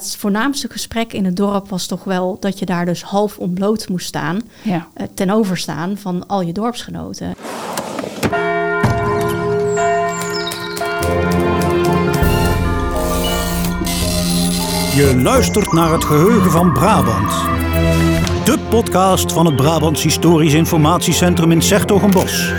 [0.00, 3.88] Het voornaamste gesprek in het dorp was toch wel dat je daar dus half ontbloot
[3.88, 4.40] moest staan.
[4.62, 4.88] Ja.
[4.94, 7.34] eh, ten overstaan van al je dorpsgenoten.
[14.94, 17.30] Je luistert naar het geheugen van Brabant.
[18.44, 22.52] De podcast van het Brabants Historisch Informatiecentrum in Sertogenbos.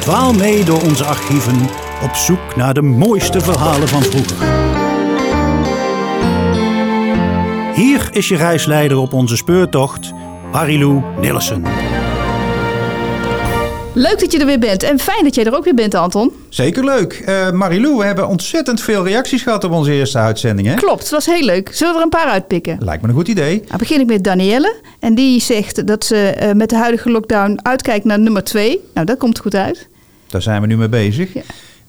[0.00, 1.60] Dwaal mee door onze archieven
[2.02, 4.57] op zoek naar de mooiste verhalen van vroeger.
[8.18, 10.12] Is je reisleider op onze speurtocht,
[10.52, 11.62] Marilou Nillissen.
[13.94, 16.32] Leuk dat je er weer bent en fijn dat jij er ook weer bent, Anton.
[16.48, 17.22] Zeker leuk.
[17.26, 20.68] Eh Marilou, we hebben ontzettend veel reacties gehad op onze eerste uitzending.
[20.68, 20.74] Hè?
[20.74, 21.70] Klopt, het was heel leuk.
[21.72, 22.76] Zullen we er een paar uitpikken?
[22.80, 23.62] Lijkt me een goed idee.
[23.66, 24.74] Nou begin ik met Danielle.
[25.00, 28.80] En die zegt dat ze eh, met de huidige lockdown uitkijkt naar nummer 2.
[28.94, 29.88] Nou, dat komt goed uit.
[30.26, 31.34] Daar zijn we nu mee bezig.
[31.34, 31.42] Ja.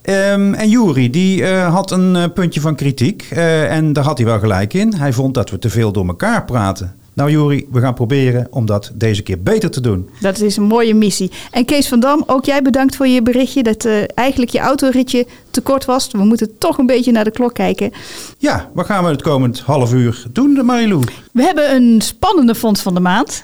[0.09, 3.27] Ehm, en Juri, die eh, had een eh, puntje van kritiek.
[3.29, 4.93] eh, en daar had hij wel gelijk in.
[4.93, 6.95] Hij vond dat we te veel door elkaar praten.
[7.13, 10.09] Nou Juri, we gaan proberen om dat deze keer beter te doen.
[10.21, 11.31] Dat is een mooie missie.
[11.51, 15.61] En Kees van Dam, ook jij bedankt voor je berichtje dat eigenlijk je autoritje te
[15.61, 16.09] kort was.
[16.11, 17.91] We moeten toch een beetje naar de klok kijken.
[18.37, 21.01] Ja, wat gaan we het komend half uur doen, Marilou?
[21.31, 23.43] We hebben een spannende fonds van de maand.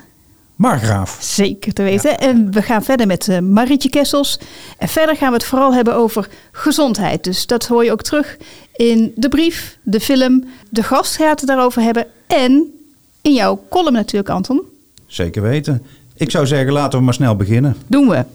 [0.56, 1.18] Margraaf.
[1.22, 2.20] Zeker te weten.
[2.20, 4.40] En we gaan verder met eh, Marietje Kessels.
[4.78, 7.24] En verder gaan we het vooral hebben over gezondheid.
[7.24, 8.38] Dus dat hoor je ook terug
[8.76, 10.44] in de brief, de film.
[10.70, 12.08] De gast gaat het daarover hebben.
[12.28, 12.74] En
[13.22, 14.62] in jouw column natuurlijk, Anton.
[15.06, 15.84] Zeker weten.
[16.16, 17.76] Ik zou zeggen, laten we maar snel beginnen.
[17.88, 18.26] Doen we.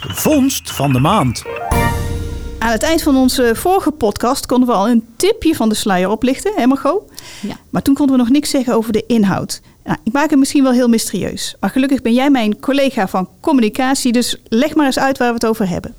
[0.00, 1.42] De vondst van de maand.
[2.58, 6.08] Aan het eind van onze vorige podcast konden we al een tipje van de sluier
[6.08, 7.02] oplichten, hè Margot?
[7.40, 7.56] Ja.
[7.70, 9.60] Maar toen konden we nog niks zeggen over de inhoud.
[9.90, 11.54] Nou, ik maak het misschien wel heel mysterieus.
[11.60, 15.34] Maar gelukkig ben jij mijn collega van communicatie, dus leg maar eens uit waar we
[15.34, 15.94] het over hebben.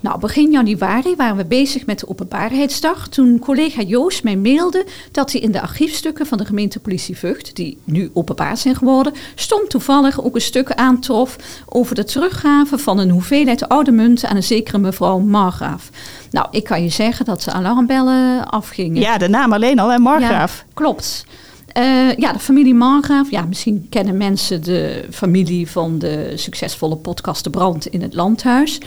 [0.00, 3.08] Nou, begin januari waren we bezig met de openbaarheidsdag.
[3.08, 7.78] Toen collega Joost mij mailde dat hij in de archiefstukken van de gemeentepolitie Vught, die
[7.84, 11.36] nu openbaar zijn geworden, stond toevallig ook een stuk aantrof
[11.68, 15.90] over de teruggave van een hoeveelheid oude munten aan een zekere mevrouw Margraaf.
[16.30, 19.00] Nou, ik kan je zeggen dat de alarmbellen afgingen.
[19.00, 20.64] Ja, de naam alleen al, hè, Margraaf.
[20.66, 21.24] Ja, klopt.
[21.72, 23.30] Eh, ja, de familie Margraaf.
[23.30, 28.80] Ja, misschien kennen mensen de familie van de succesvolle podcast De Brand in het Landhuis.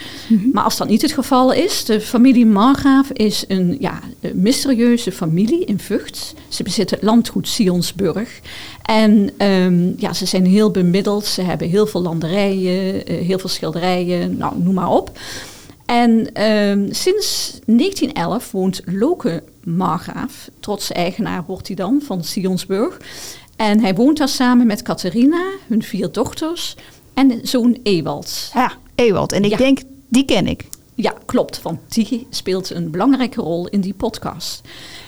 [0.54, 4.00] Maar als dat niet het geval is, de familie Margraaf is een ja,
[4.34, 6.34] mysterieuze familie in Vught.
[6.48, 8.40] Ze bezitten het landgoed Sionsburg.
[8.82, 11.26] En ehm, ja, ze zijn heel bemiddeld.
[11.26, 15.12] Ze hebben heel veel landerijen, eh, heel veel schilderijen, nou, noem maar op.
[15.86, 22.98] En ehm, sinds 1911 woont Loke Margraaf, trots eigenaar wordt hij dan van Sionsburg.
[23.56, 26.76] En hij woont daar samen met Catharina, hun vier dochters
[27.14, 28.50] en zoon Ewald.
[28.54, 29.32] Ja, Ewald.
[29.32, 29.58] En ik Ja.
[29.58, 29.80] denk,
[30.10, 30.66] die ken ik.
[30.96, 34.62] Ja, klopt, want die speelt een belangrijke rol in die podcast.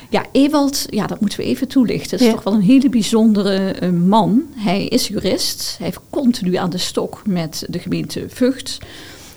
[0.10, 2.10] Ja, Ewald, ja, dat moeten we even toelichten.
[2.12, 2.34] Het is Ja.
[2.34, 4.44] toch wel een hele bijzondere eh, man.
[4.56, 5.76] Hij is jurist.
[5.78, 8.78] Hij heeft continu aan de stok met de gemeente Vught.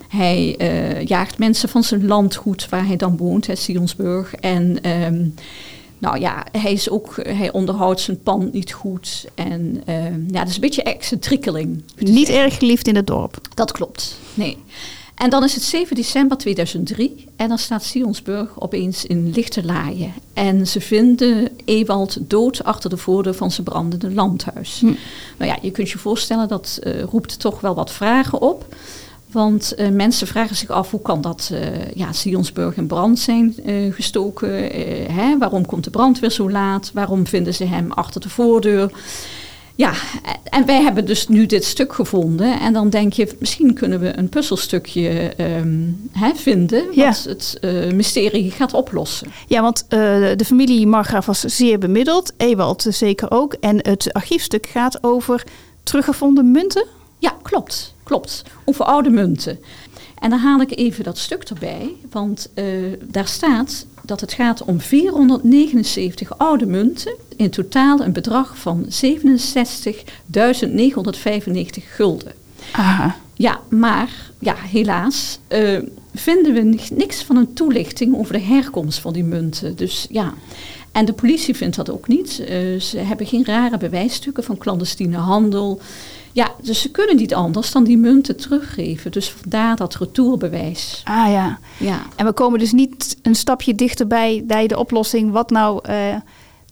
[0.08, 4.34] Hij eh, jaagt mensen van zijn landgoed waar hij dan woont, hè, Sionsburg.
[4.34, 5.26] En ehm,
[5.98, 9.26] nou ja, hij, is ook, hij onderhoudt zijn pand niet goed.
[9.34, 11.82] En ehm, ja, dat is een beetje excentriekeling.
[11.96, 13.40] Niet erg geliefd in het dorp.
[13.54, 14.56] Dat klopt, nee.
[15.18, 20.12] En dan is het 7 december 2003 en dan staat Sionsburg opeens in lichte laaien.
[20.32, 24.80] En ze vinden Ewald dood achter de voordeur van zijn brandende landhuis.
[24.80, 24.96] Nou
[25.50, 28.74] ja, je kunt je voorstellen, dat eh, roept toch wel wat vragen op.
[29.32, 33.54] Want eh, mensen vragen zich af hoe kan dat eh ja, Sionsburg in brand zijn
[33.64, 34.50] eh, gestoken?
[35.12, 35.38] Hè?
[35.38, 36.90] Waarom komt de brandweer zo laat?
[36.94, 38.90] Waarom vinden ze hem achter de voordeur?
[39.74, 39.92] Ja,
[40.44, 42.60] en wij hebben dus nu dit stuk gevonden.
[42.60, 45.78] En dan denk je, misschien kunnen we een puzzelstukje ehm,
[46.12, 46.86] hè, vinden.
[46.86, 47.12] Wat Ja.
[47.24, 47.58] het
[47.94, 49.28] mysterie gaat oplossen.
[49.46, 52.32] Ja, want de familie Margraaf was zeer bemiddeld.
[52.36, 53.52] Ewald zeker ook.
[53.60, 55.44] En het archiefstuk gaat over
[55.82, 56.86] teruggevonden munten.
[57.18, 57.94] Ja, klopt.
[58.08, 58.42] Klopt.
[58.64, 59.58] Over oude munten.
[60.18, 61.92] En dan haal ik even dat stuk erbij.
[62.10, 62.64] Want eh,
[63.02, 67.14] daar staat dat het gaat om 479 oude munten.
[67.36, 68.90] In totaal een bedrag van 67.995
[71.88, 72.32] gulden.
[72.72, 73.16] Aha.
[73.34, 75.78] Ja, maar ja, helaas eh,
[76.14, 79.76] vinden we ni- niks van een toelichting over de herkomst van die munten.
[79.76, 80.34] Dus ja,
[80.92, 82.40] en de politie vindt dat ook niet.
[82.40, 85.80] Eh, ze hebben geen rare bewijsstukken van clandestine handel.
[86.32, 89.10] Ja, dus ze kunnen niet anders dan die munten teruggeven.
[89.10, 91.00] Dus vandaar dat retourbewijs.
[91.04, 91.58] Ah ja.
[91.78, 96.14] Ja, En we komen dus niet een stapje dichterbij bij de oplossing wat nou eh,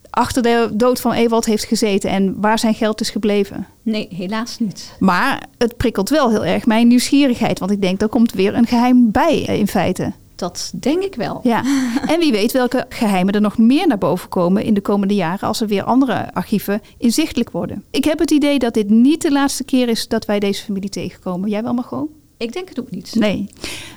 [0.09, 3.67] achter de dood van Ewald heeft gezeten en waar zijn geld is gebleven.
[3.81, 4.95] nee, helaas niet.
[4.99, 8.67] Maar het prikkelt wel heel erg mijn nieuwsgierigheid, want ik denk, er komt weer een
[8.67, 10.11] geheim bij eh, in feite.
[10.37, 11.39] Dat denk ik wel.
[11.43, 11.63] Ja,
[12.13, 15.47] en wie weet welke geheimen er nog meer naar boven komen in de komende jaren
[15.47, 17.83] als er weer andere archieven inzichtelijk worden.
[17.91, 20.89] Ik heb het idee dat dit niet de laatste keer is dat wij deze familie
[20.89, 21.49] tegenkomen.
[21.49, 22.09] Jij wel, Margot?
[22.37, 23.15] Ik denk het ook niet.
[23.15, 23.49] Nee.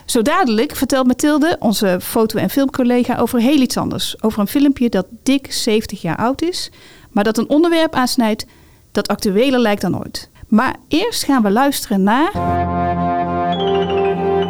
[0.05, 4.23] Zo dadelijk vertelt Mathilde, onze foto- en filmcollega, over heel iets anders.
[4.23, 6.71] Over een filmpje dat dik 70 jaar oud is,
[7.11, 8.47] maar dat een onderwerp aansnijdt
[8.93, 10.31] dat actueler lijkt dan ooit.
[10.49, 12.31] Maar eerst gaan we luisteren naar.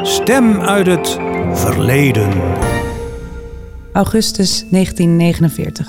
[0.03, 1.19] Stem uit het
[1.57, 2.31] verleden.
[3.93, 5.87] Augustus 1949.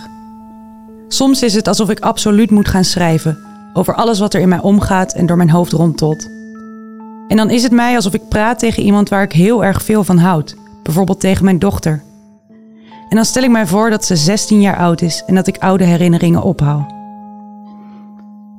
[1.08, 3.38] Soms is het alsof ik absoluut moet gaan schrijven
[3.74, 6.30] over alles wat er in mij omgaat en door mijn hoofd rondtolt.
[7.28, 10.04] En dan is het mij alsof ik praat tegen iemand waar ik heel erg veel
[10.04, 12.04] van houd, bijvoorbeeld tegen mijn dochter.
[13.10, 15.58] En dan stel ik mij voor dat ze 16 jaar oud is en dat ik
[15.58, 17.00] oude herinneringen ophaal.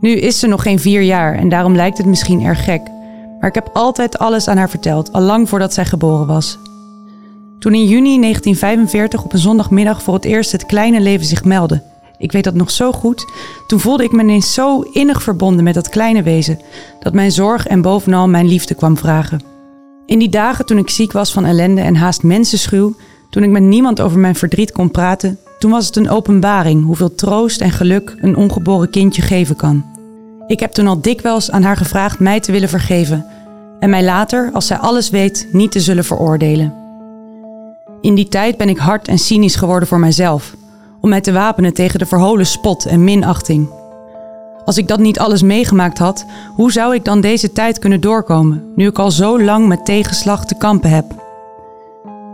[0.01, 2.83] Nu is ze nog geen vier jaar en daarom lijkt het misschien erg gek,
[3.41, 6.59] maar ik heb altijd alles aan haar verteld, al lang voordat zij geboren was.
[7.63, 11.83] Toen in juni 1945 op een zondagmiddag voor het eerst het kleine leven zich meldde,
[12.19, 13.27] ik weet dat nog zo goed,
[13.67, 16.61] toen voelde ik me ineens zo innig verbonden met dat kleine wezen,
[17.01, 19.41] dat mijn zorg en bovenal mijn liefde kwam vragen.
[20.07, 22.95] In die dagen toen ik ziek was van ellende en haast mensenschuw,
[23.31, 27.15] toen ik met niemand over mijn verdriet kon praten, toen was het een openbaring hoeveel
[27.15, 29.85] troost en geluk een ongeboren kindje geven kan.
[30.47, 33.27] Ik heb toen al dikwijls aan haar gevraagd mij te willen vergeven
[33.81, 36.82] en mij later, als zij alles weet, niet te zullen veroordelen.
[38.03, 40.55] In die tijd ben ik hard en cynisch geworden voor mijzelf,
[41.01, 43.69] om mij te wapenen tegen de verholen spot en minachting.
[44.65, 48.73] Als ik dat niet alles meegemaakt had, hoe zou ik dan deze tijd kunnen doorkomen,
[48.77, 51.05] nu ik al zo lang met tegenslag te kampen heb?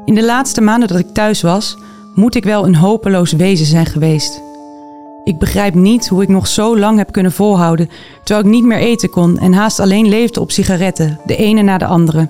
[0.04, 1.76] In de laatste maanden dat ik thuis was,
[2.14, 4.42] moet ik wel een hopeloos wezen zijn geweest.
[5.24, 7.90] Ik begrijp niet hoe ik nog zo lang heb kunnen volhouden,
[8.24, 11.78] terwijl ik niet meer eten kon en haast alleen leefde op sigaretten, de ene na
[11.78, 12.28] de andere.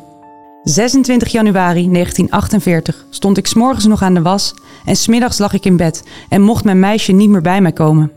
[0.63, 5.77] 26 januari 1948 stond ik s'morgens nog aan de was en smiddags lag ik in
[5.77, 8.13] bed en mocht mijn meisje niet meer bij mij komen.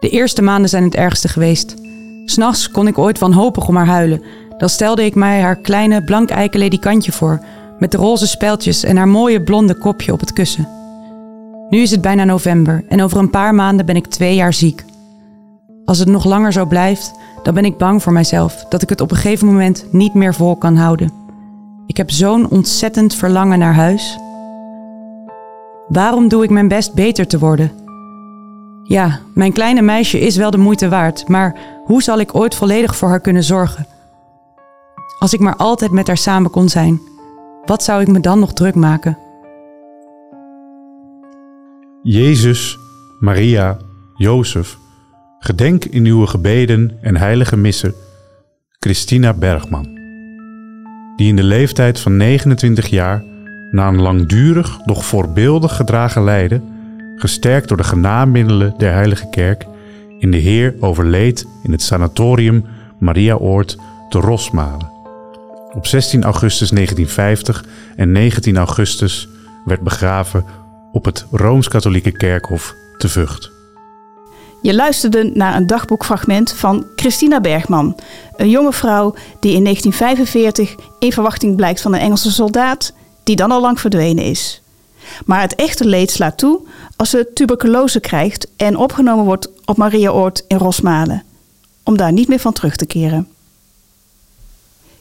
[0.00, 1.74] De eerste maanden zijn het ergste geweest.
[2.24, 4.22] S'nachts kon ik ooit wanhopig om haar huilen.
[4.58, 7.44] Dan stelde ik mij haar kleine blank ledikantje voor,
[7.78, 10.68] met de roze speldjes en haar mooie blonde kopje op het kussen.
[11.68, 14.84] Nu is het bijna november en over een paar maanden ben ik twee jaar ziek.
[15.84, 17.12] Als het nog langer zo blijft,
[17.42, 20.34] dan ben ik bang voor mijzelf dat ik het op een gegeven moment niet meer
[20.34, 21.23] vol kan houden.
[21.86, 24.18] Ik heb zo'n ontzettend verlangen naar huis.
[25.88, 27.72] Waarom doe ik mijn best beter te worden?
[28.82, 32.96] Ja, mijn kleine meisje is wel de moeite waard, maar hoe zal ik ooit volledig
[32.96, 33.86] voor haar kunnen zorgen?
[35.18, 37.00] Als ik maar altijd met haar samen kon zijn,
[37.64, 39.18] wat zou ik me dan nog druk maken?
[42.02, 42.78] Jezus,
[43.20, 43.78] Maria,
[44.14, 44.78] Jozef,
[45.38, 47.94] gedenk in uw gebeden en heilige missen
[48.78, 49.93] Christina Bergman,
[51.16, 53.24] die in de leeftijd van 29 jaar
[53.70, 56.62] na een langdurig, doch voorbeeldig gedragen lijden,
[57.16, 59.66] gesterkt door de genaamiddelen der Heilige Kerk,
[60.18, 62.64] in de Heer overleed in het sanatorium
[62.98, 63.78] Mariaoord
[64.08, 64.92] te Rosmalen.
[65.72, 67.64] Op 16 augustus 1950
[67.96, 69.28] en 19 augustus
[69.64, 70.44] werd begraven
[70.92, 73.53] op het Rooms-Katholieke Kerkhof te Vught.
[74.64, 77.96] Je luisterde naar een dagboekfragment van Christina Bergman,
[78.36, 82.92] een jonge vrouw die in 1945 in verwachting blijkt van een Engelse soldaat
[83.24, 84.62] die dan al lang verdwenen is.
[85.24, 86.60] Maar het echte leed slaat toe
[86.96, 91.24] als ze tuberculose krijgt en opgenomen wordt op Mariaoord in Rosmalen,
[91.82, 93.28] om daar niet meer van terug te keren.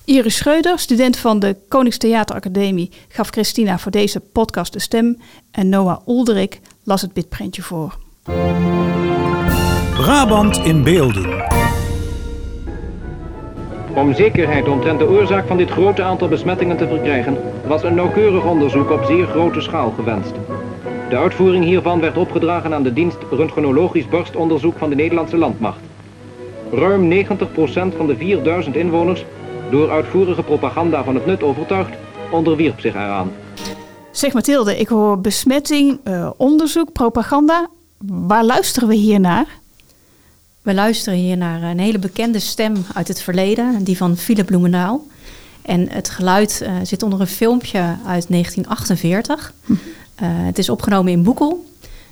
[0.05, 5.21] Iris Schreuder, student van de Koningstheateracademie, gaf Christina voor deze podcast de stem
[5.51, 8.02] en Noah Olderik las het bitprintje voor.
[9.93, 11.43] Brabant in beelden.
[13.95, 17.37] Om zekerheid omtrent de oorzaak van dit grote aantal besmettingen te verkrijgen,
[17.67, 20.33] was een nauwkeurig onderzoek op zeer grote schaal gewenst.
[21.09, 25.79] De uitvoering hiervan werd opgedragen aan de dienst Röntgenologisch Borstonderzoek van de Nederlandse Landmacht.
[26.71, 29.25] Ruim 90% van de 4000 inwoners,
[29.71, 31.91] door uitvoerige propaganda van het nut overtuigd,
[32.31, 33.31] onderwierp zich eraan.
[34.11, 37.67] Zeg Mathilde, ik hoor besmetting, eh, onderzoek, propaganda.
[38.07, 39.45] Waar luisteren we hier naar?
[40.61, 45.07] We luisteren hier naar een hele bekende stem uit het verleden, die van Philip Bloemendaal.
[45.61, 49.53] En het geluid uh, zit onder een filmpje uit 1948.
[49.69, 49.77] Uh,
[50.19, 51.65] het is opgenomen in Boekel.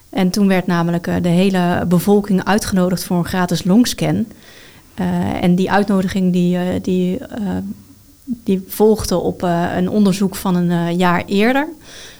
[0.10, 4.26] En toen werd namelijk uh, de hele bevolking uitgenodigd voor een gratis longscan.
[5.42, 7.18] En die uitnodiging die, die,
[8.44, 9.42] die volgde op
[9.76, 11.68] een onderzoek van een jaar eerder.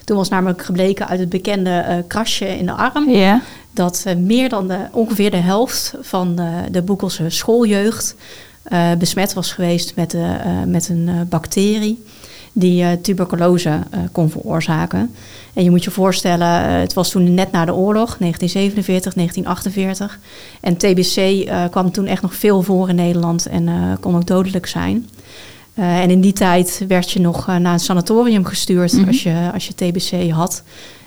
[0.04, 3.40] Toen was namelijk gebleken uit het bekende krasje in de arm...
[3.74, 8.16] Dat meer dan de, ongeveer de helft van de, de Boekelse schooljeugd...
[8.98, 10.16] besmet was geweest met,
[10.66, 12.02] met een bacterie
[12.52, 15.14] die eh, tuberculose eh, kon veroorzaken.
[15.54, 20.18] En je moet je voorstellen, eh, het was toen net na de oorlog, 1947, 1948.
[20.60, 24.26] En TBC eh, kwam toen echt nog veel voor in Nederland en eh, kon ook
[24.26, 25.08] dodelijk zijn.
[25.74, 29.50] Eh, en in die tijd werd je nog eh, naar een sanatorium gestuurd als, je,
[29.52, 30.62] als je TBC had.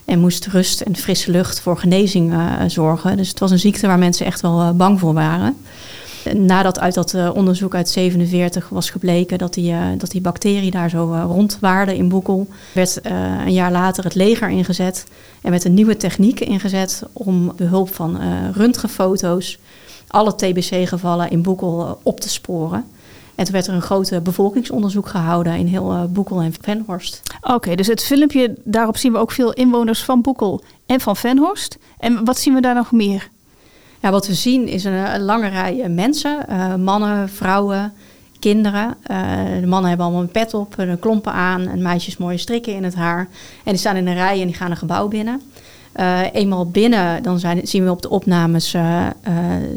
[0.06, 3.18] En moest rust en frisse lucht voor genezing eh, zorgen.
[3.18, 5.58] Dus het was een ziekte waar mensen echt wel bang voor waren.
[6.34, 11.26] Nadat uit dat onderzoek uit 47 was gebleken dat die, dat die bacterie daar zo
[11.28, 13.00] rondwaarde in Boekel, werd
[13.46, 15.06] een jaar later het leger ingezet
[15.42, 18.20] en met een nieuwe techniek ingezet om behulp van
[18.54, 19.58] röntgenfoto's
[20.08, 22.86] alle TBC-gevallen in Boekel op te sporen.
[23.36, 27.22] En toen werd er een grote bevolkingsonderzoek gehouden in heel eh, Boekel en Venhorst.
[27.42, 31.78] Oké, dus het filmpje, daarop zien we ook veel inwoners van Boekel en van Venhorst.
[31.98, 33.30] En wat zien we daar nog meer?
[34.06, 37.94] Ja, wat we zien is een, een lange rij eh, mensen, eh, mannen, vrouwen,
[38.40, 38.96] kinderen.
[39.04, 39.18] Eh,
[39.60, 42.84] de mannen hebben allemaal een pet op, een klompen aan en meisjes mooie strikken in
[42.84, 43.28] het haar.
[43.64, 45.42] En die staan in een rij en die gaan een gebouw binnen.
[45.96, 49.14] Eh, eenmaal binnen, dan zijn, zien we op de opnames eh, eh,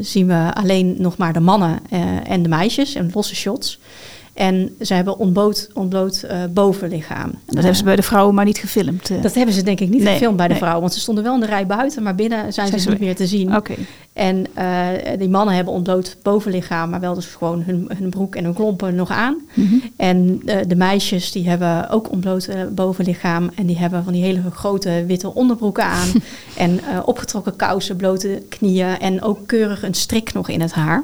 [0.01, 1.79] zien we alleen nog maar de mannen
[2.23, 3.79] en de meisjes en losse shots.
[4.39, 7.31] En ze hebben ontbloot, ontbloot eh, bovenlichaam.
[7.45, 9.09] Dat hebben ze bij de vrouwen maar niet gefilmd.
[9.09, 9.21] eh.
[9.21, 10.61] Dat hebben ze denk ik niet Nee, gefilmd bij de nee.
[10.61, 10.81] vrouwen.
[10.81, 12.99] Want ze stonden wel in de rij buiten, maar binnen zijn, Zijn ze ze niet
[12.99, 13.55] meer te zien.
[13.55, 13.73] Oké.
[14.13, 18.43] En eh, die mannen hebben ontbloot bovenlichaam, maar wel dus gewoon hun, hun broek en
[18.43, 19.37] hun klompen nog aan.
[19.53, 19.75] Mhm.
[19.95, 25.03] En de meisjes die hebben ook ontbloot bovenlichaam en die hebben van die hele grote
[25.07, 26.07] witte onderbroeken aan.
[26.57, 31.03] en opgetrokken kousen, blote knieën en ook keurig een strik nog in het haar.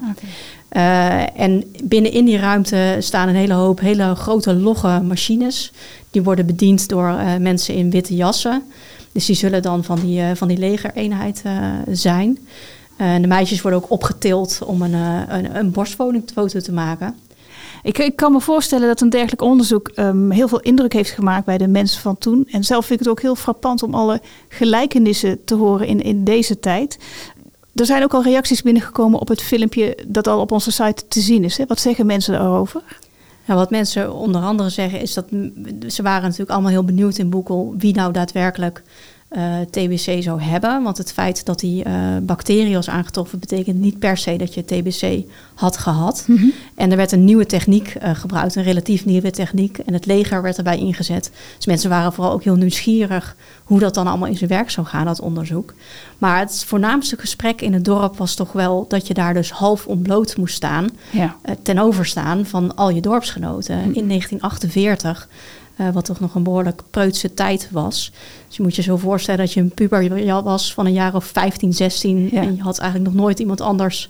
[0.75, 5.71] Eh, en binnenin die ruimte staan een hele hoop hele grote logge machines.
[6.11, 8.63] Die worden bediend door eh, mensen in witte jassen.
[9.11, 11.41] Dus die zullen dan van die, eh, van die legereenheid
[11.91, 12.39] zijn.
[12.97, 15.71] De meisjes worden ook opgetild om een, een, een
[16.61, 17.15] te maken.
[17.83, 21.45] Ik, ik kan me voorstellen dat een dergelijk onderzoek ehm, heel veel indruk heeft gemaakt
[21.45, 22.47] bij de mensen van toen.
[22.51, 26.23] En zelf vind ik het ook heel frappant om alle gelijkenissen te horen in, in
[26.23, 26.97] deze tijd.
[27.75, 31.21] Er zijn ook al reacties binnengekomen op het filmpje dat al op onze site te
[31.21, 31.57] zien is.
[31.57, 31.65] Hè?
[31.67, 32.81] Wat zeggen mensen daarover?
[33.47, 35.25] Ja, wat mensen onder andere zeggen is dat
[35.87, 38.83] ze waren natuurlijk allemaal heel benieuwd in Boekel wie nou daadwerkelijk
[39.35, 40.83] eh, TBC zou hebben.
[40.83, 44.65] Want het feit dat die eh, bacterie was aangetroffen betekent niet per se dat je
[44.65, 46.27] TBC had gehad.
[46.75, 49.77] En er werd een nieuwe techniek eh, gebruikt, een relatief nieuwe techniek.
[49.77, 51.31] En het leger werd erbij ingezet.
[51.57, 54.87] Dus mensen waren vooral ook heel nieuwsgierig hoe dat dan allemaal in zijn werk zou
[54.87, 55.73] gaan, dat onderzoek.
[56.17, 59.87] Maar het voornaamste gesprek in het dorp was toch wel dat je daar dus half
[59.87, 61.35] ontbloot moest staan Ja.
[61.61, 63.75] ten overstaan van al je dorpsgenoten.
[63.75, 65.27] In 1948,
[65.75, 68.11] eh, wat toch nog een behoorlijk preutse tijd was.
[68.47, 71.25] Dus je moet je zo voorstellen dat je een puber was van een jaar of
[71.25, 72.29] 15, 16.
[72.31, 72.41] Ja.
[72.41, 74.09] En je had eigenlijk nog nooit iemand anders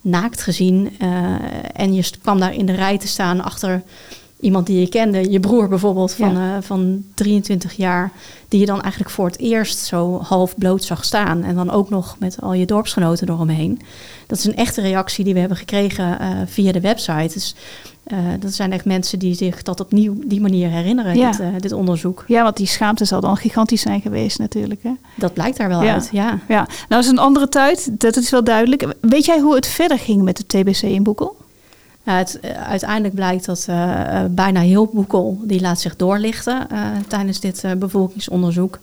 [0.00, 0.90] naakt gezien.
[0.98, 1.34] eh,
[1.72, 3.82] en je kwam daar in de rij te staan achter
[4.40, 5.30] iemand die je kende.
[5.30, 6.56] Je broer bijvoorbeeld van, Ja.
[6.56, 8.12] eh, van 23 jaar.
[8.48, 11.42] Die je dan eigenlijk voor het eerst zo half bloot zag staan.
[11.44, 13.80] En dan ook nog met al je dorpsgenoten eromheen.
[14.26, 17.34] Dat is een echte reactie die we hebben gekregen via de website.
[17.34, 17.54] Dus
[18.40, 21.30] dat zijn echt mensen die zich dat op nieuw, die manier herinneren, Ja.
[21.30, 22.24] dit, eh, dit onderzoek.
[22.26, 24.82] ja, want die schaamte zal dan gigantisch zijn geweest natuurlijk.
[24.82, 24.90] Hè?
[25.16, 25.92] Dat blijkt daar wel Ja.
[25.92, 26.38] uit, ja.
[26.48, 28.94] Ja, nou is een andere tijd, dat is wel duidelijk.
[29.00, 31.36] Weet jij hoe het verder ging met de TBC in Boekel?
[32.04, 36.78] Het, eh, uiteindelijk blijkt dat eh, eh, bijna heel Boekel die laat zich doorlichten eh,
[37.08, 38.78] tijdens dit eh, bevolkingsonderzoek.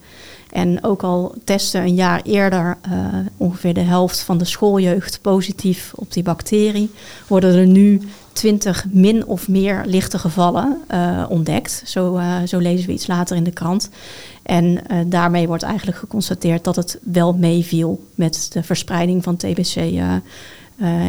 [0.51, 2.91] En ook al testen een jaar eerder eh,
[3.37, 6.91] ongeveer de helft van de schooljeugd positief op die bacterie,
[7.27, 8.01] worden er nu
[8.37, 11.81] 20 min of meer lichte gevallen eh, ontdekt.
[11.85, 13.89] Zo, eh, zo lezen we iets later in de krant.
[14.43, 19.75] En eh, daarmee wordt eigenlijk geconstateerd dat het wel meeviel met de verspreiding van TBC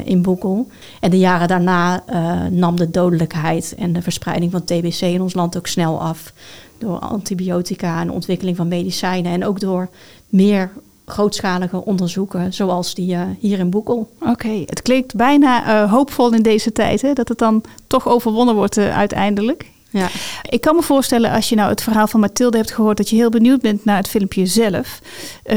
[0.05, 0.69] in Boekel.
[1.01, 2.05] En de jaren daarna
[2.51, 6.33] nam de dodelijkheid en de verspreiding van TBC in ons land ook snel af.
[6.79, 9.33] Door antibiotica en ontwikkeling van medicijnen.
[9.33, 9.89] En ook door
[10.29, 10.71] meer
[11.09, 14.09] grootschalige onderzoeken, zoals die eh, hier in Boekel.
[14.21, 17.13] Oké, het klinkt bijna eh, hoopvol in deze tijd, hè?
[17.13, 19.67] dat het dan toch overwonnen wordt eh, uiteindelijk.
[19.91, 20.09] Ja.
[20.49, 23.17] Ik kan me voorstellen als je nou het verhaal van Mathilde hebt gehoord dat je
[23.17, 25.01] heel benieuwd bent naar het filmpje zelf.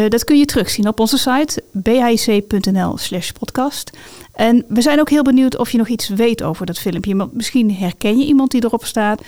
[0.08, 3.98] Dat kun je terugzien op onze site bic.nl slash podcast.
[4.34, 7.30] En we zijn ook heel benieuwd of je nog iets weet over dat filmpje.
[7.34, 9.22] Misschien herken je iemand die erop staat.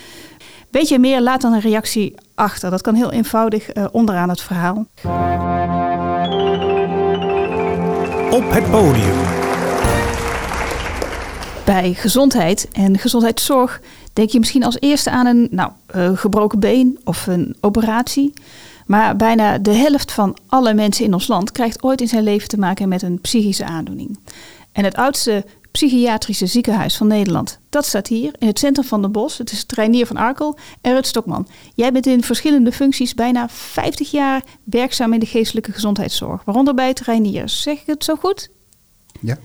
[0.70, 2.70] Weet je meer, laat dan een reactie achter.
[2.70, 4.86] Dat kan heel eenvoudig onderaan het verhaal.
[8.32, 9.18] Op het podium.
[11.66, 13.82] Bij gezondheid en gezondheidszorg
[14.13, 18.34] denk je misschien als eerste aan een nou, eh, gebroken been of een operatie.
[18.86, 22.48] Maar bijna de helft van alle mensen in ons land krijgt ooit in zijn leven
[22.48, 24.20] te maken met een psychische aandoening.
[24.72, 27.60] En het oudste psychiatrische ziekenhuis van Nederland.
[27.70, 29.38] Dat staat hier in het centrum van de Bos.
[29.38, 31.48] Het is het Reinier van Arkel en Rut Stokman.
[31.75, 36.44] Jij bent in verschillende functies bijna 50 jaar werkzaam in de geestelijke gezondheidszorg.
[36.44, 37.50] Waaronder bij het Reinier.
[37.50, 38.50] Zeg ik het zo goed?
[39.20, 39.38] Ja.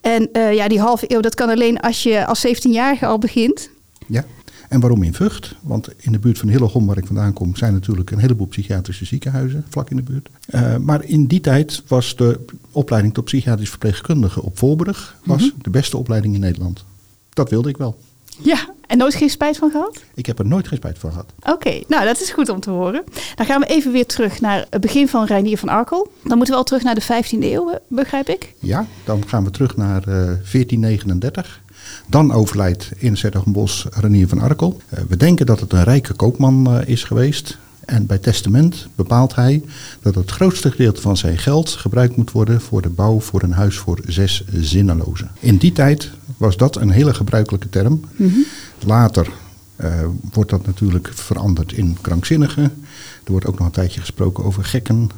[0.00, 3.70] En uh, ja, die halve eeuw, dat kan alleen als je als 17-jarige al begint.
[4.06, 4.24] Ja.
[4.70, 5.54] En waarom in Vught?
[5.60, 9.04] Want in de buurt van Hillegom, waar ik vandaan kom, zijn natuurlijk een heleboel psychiatrische
[9.04, 10.28] ziekenhuizen vlak in de buurt.
[10.54, 12.40] Uh, maar in die tijd was de
[12.72, 15.62] opleiding tot psychiatrisch verpleegkundige op Voorburg was Mhm.
[15.62, 16.84] de beste opleiding in Nederland.
[17.30, 17.98] Dat wilde ik wel.
[18.42, 20.02] Ja, en nooit geen spijt van gehad?
[20.14, 21.32] Ik heb er nooit geen spijt van gehad.
[21.46, 23.04] Oké, nou dat is goed om te horen.
[23.34, 26.10] Dan gaan we even weer terug naar het begin van Reinier van Arkel.
[26.24, 28.54] Dan moeten we al terug naar de 15e eeuw, begrijp ik.
[28.58, 30.14] Ja, dan gaan we terug naar eh
[30.52, 31.60] 1439.
[32.08, 33.16] Dan overlijdt in
[33.90, 34.80] Renier van Arkel.
[34.88, 37.58] Eh, we denken dat het een rijke koopman eh, is geweest.
[37.84, 39.62] En bij testament bepaalt hij
[40.02, 43.52] dat het grootste gedeelte van zijn geld gebruikt moet worden voor de bouw voor een
[43.52, 45.30] huis voor zes zinnelozen.
[45.40, 48.00] In die tijd was dat een hele gebruikelijke term.
[48.86, 49.30] Later
[49.76, 49.92] eh,
[50.32, 52.64] wordt dat natuurlijk veranderd in krankzinnigen.
[53.24, 55.10] Er wordt ook nog een tijdje gesproken over gekken.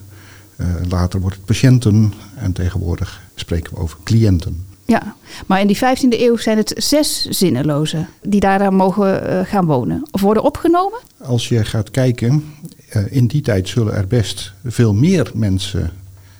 [0.89, 4.65] Later wordt het patiënten en tegenwoordig spreken we over cliënten.
[4.93, 9.67] Ja, maar in die 15e eeuw zijn het zes zinnelozen die daar mogen eh, gaan
[9.67, 10.03] wonen.
[10.11, 10.99] Of worden opgenomen?
[11.19, 12.45] Als je gaat kijken,
[12.89, 15.91] eh, in die tijd zullen er best veel meer mensen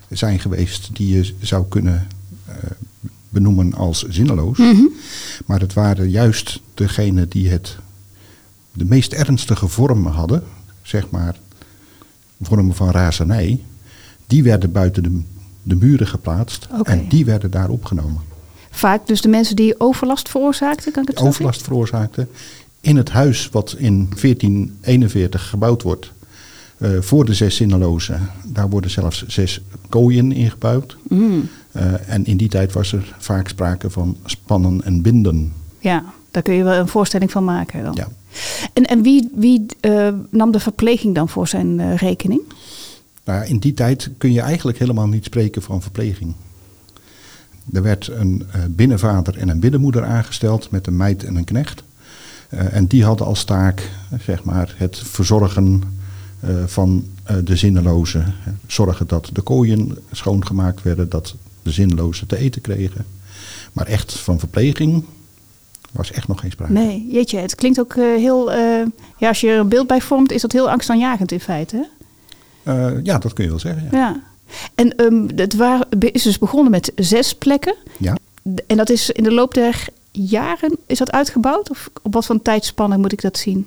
[0.09, 2.07] zijn geweest die je zou kunnen
[2.47, 2.55] eh,
[3.29, 4.59] benoemen als zinneloos.
[5.47, 7.77] Maar het waren juist degenen die het
[8.73, 10.43] de meest ernstige vormen hadden,
[10.83, 11.37] zeg maar
[12.43, 13.65] vormen van razernij,
[14.27, 15.21] die werden buiten de,
[15.63, 18.31] de muren geplaatst en die werden daar opgenomen.
[18.75, 22.27] Vaak dus de mensen die overlast veroorzaakten, kan ik het zo overlast veroorzaakte.
[22.81, 26.13] In het huis wat in 1441 gebouwd wordt
[26.79, 30.97] eh, voor de zes zinnelozen, daar worden zelfs zes kooien ingebouwd.
[31.09, 31.49] Mm.
[31.73, 35.53] Eh, en in die tijd was er vaak sprake van spannen en binden.
[35.79, 37.95] Ja, daar kun je wel een voorstelling van maken dan.
[37.95, 38.09] Ja.
[38.73, 42.41] En, en wie, wie eh, nam de verpleging dan voor zijn rekening?
[43.25, 46.35] Nou, in die tijd kun je eigenlijk helemaal niet spreken van verpleging.
[47.73, 51.83] Er werd een eh, binnenvader en een binnenmoeder aangesteld met een meid en een knecht.
[52.49, 55.83] Eh, en die hadden als taak zeg maar, het verzorgen
[56.41, 57.05] eh, van
[57.45, 58.35] de zinnelozen.
[58.67, 63.05] Zorgen dat de kooien schoongemaakt werden, dat de zinnelozen te eten kregen.
[63.73, 65.05] Maar echt van verpleging
[65.93, 66.73] was echt nog geen sprake.
[66.73, 68.53] Nee, jeetje, het klinkt ook heel...
[69.19, 71.89] ja, als je er een beeld bij vormt, is dat heel angstaanjagend in feite.
[72.63, 72.87] Hè?
[73.03, 73.89] Ja, dat kun je wel zeggen.
[73.91, 73.99] Ja.
[73.99, 74.21] Ja.
[74.75, 77.75] En ehm, het waren, is dus begonnen met zes plekken.
[77.99, 78.17] Ja.
[78.67, 81.71] En dat is in de loop der jaren, is dat uitgebouwd?
[81.71, 83.67] Of op wat voor tijdspanne moet ik dat zien?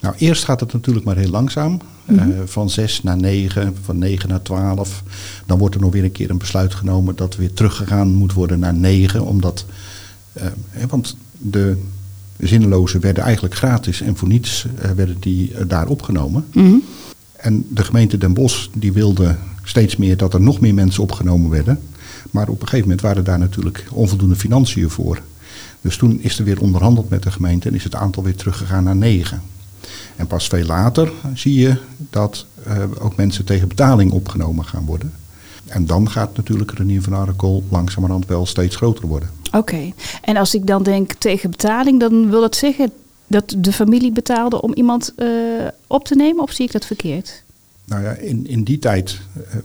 [0.00, 1.80] Nou, eerst gaat het natuurlijk maar heel langzaam.
[2.06, 5.02] Eh, van 6 naar 9, van 9 naar 12.
[5.46, 8.58] Dan wordt er nog weer een keer een besluit genomen dat weer teruggegaan moet worden
[8.58, 9.24] naar 9.
[9.24, 9.64] Omdat,
[10.32, 10.46] eh,
[10.88, 11.76] want de
[12.38, 16.46] zinnelozen werden eigenlijk gratis en voor niets eh, werden die daar opgenomen.
[17.36, 19.36] En de gemeente Den Bosch die wilde
[19.68, 21.80] steeds meer dat er nog meer mensen opgenomen werden.
[22.30, 25.22] Maar op een gegeven moment waren daar natuurlijk onvoldoende financiën voor.
[25.80, 28.84] Dus toen is er weer onderhandeld met de gemeente en is het aantal weer teruggegaan
[28.84, 29.42] naar negen.
[30.16, 31.76] En pas veel later zie je
[32.10, 35.12] dat eh, ook mensen tegen betaling opgenomen gaan worden.
[35.66, 39.30] En dan gaat natuurlijk Renier van Arkel langzamerhand wel steeds groter worden.
[39.52, 39.92] Oké.
[40.22, 42.92] En als ik dan denk tegen betaling, dan wil dat zeggen
[43.26, 45.28] dat de familie betaalde om iemand eh,
[45.86, 46.42] op te nemen?
[46.42, 47.44] Of zie ik dat verkeerd?
[47.86, 49.56] Nou ja, in, in die tijd eh,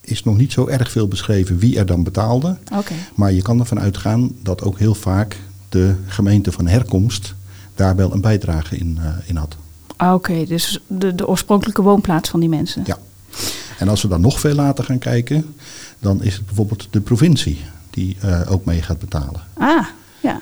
[0.00, 2.56] is nog niet zo erg veel beschreven wie er dan betaalde.
[2.72, 2.94] Oké.
[3.14, 5.36] Maar je kan ervan uitgaan dat ook heel vaak
[5.68, 7.34] de gemeente van herkomst
[7.74, 9.56] daar wel een bijdrage in, eh, in had.
[9.96, 12.82] Ah, Oké, dus de, de oorspronkelijke woonplaats van die mensen.
[12.86, 12.98] Ja.
[13.78, 15.54] En als we dan nog veel later gaan kijken,
[15.98, 19.42] dan is het bijvoorbeeld de provincie die eh, ook mee gaat betalen.
[19.52, 19.86] Ah,
[20.20, 20.40] ja.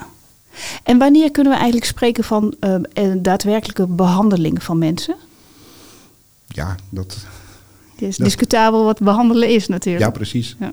[0.83, 2.55] En wanneer kunnen we eigenlijk spreken van
[2.93, 5.17] een daadwerkelijke behandeling van mensen?
[6.55, 7.17] Ja, dat,
[7.93, 10.13] Het is Dat- discutabel wat behandelen is ja natuurlijk.
[10.13, 10.57] precies.
[10.61, 10.73] Ja.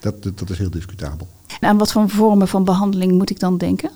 [0.00, 1.28] Dat, dat, dat is heel discutabel.
[1.60, 3.90] En aan wat voor vormen van behandeling moet ik dan denken?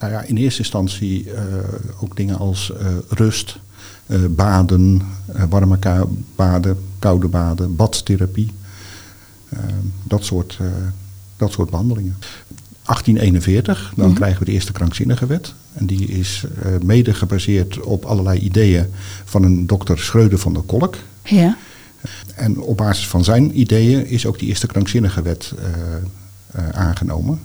[0.00, 1.44] Nou ja, in eerste instantie eh,
[2.00, 3.58] ook dingen als eh, rust,
[4.06, 5.02] eh, baden,
[5.48, 8.52] warme ka- baden, koude baden, badtherapie.
[10.04, 10.58] Dat, soort,
[11.36, 12.16] dat soort behandelingen.
[12.84, 15.54] 1841, dan krijgen we de eerste krankzinnige wet.
[15.72, 18.86] En die is eh, mede gebaseerd op allerlei ideeën
[19.24, 20.96] van een dokter Schreuder van der Kolk.
[21.22, 21.56] Ja.
[22.34, 25.64] En op basis van zijn ideeën is ook die eerste krankzinnige wet eh,
[26.52, 27.40] eh, aangenomen.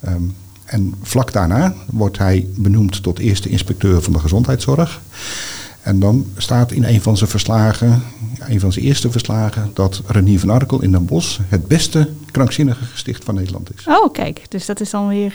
[0.00, 0.22] Ehm,
[0.64, 5.00] en vlak daarna wordt hij benoemd tot eerste inspecteur van de gezondheidszorg.
[5.82, 8.02] En dan staat in een van zijn verslagen,
[8.38, 12.84] een van zijn eerste verslagen, dat Renier van Arkel in Den Bosch het beste krankzinnige
[12.84, 13.86] gesticht van Nederland is.
[13.86, 14.42] Oh, kijk.
[14.48, 15.34] Dus dat is dan weer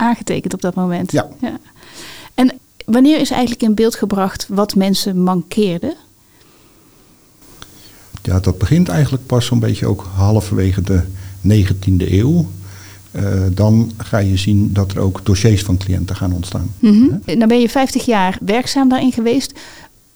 [0.00, 1.12] aangetekend op dat moment.
[1.12, 1.28] Ja.
[2.34, 2.52] En
[2.84, 5.94] wanneer is eigenlijk in beeld gebracht wat mensen mankeerden?
[8.22, 11.02] Ja, dat begint eigenlijk pas zo'n beetje ook halverwege de
[11.48, 12.48] 19e eeuw.
[13.10, 16.74] Eh, dan ga je zien dat er ook dossiers van cliënten gaan ontstaan.
[16.78, 17.08] Mhm.
[17.24, 19.52] Nou ben je 50 jaar werkzaam daarin geweest.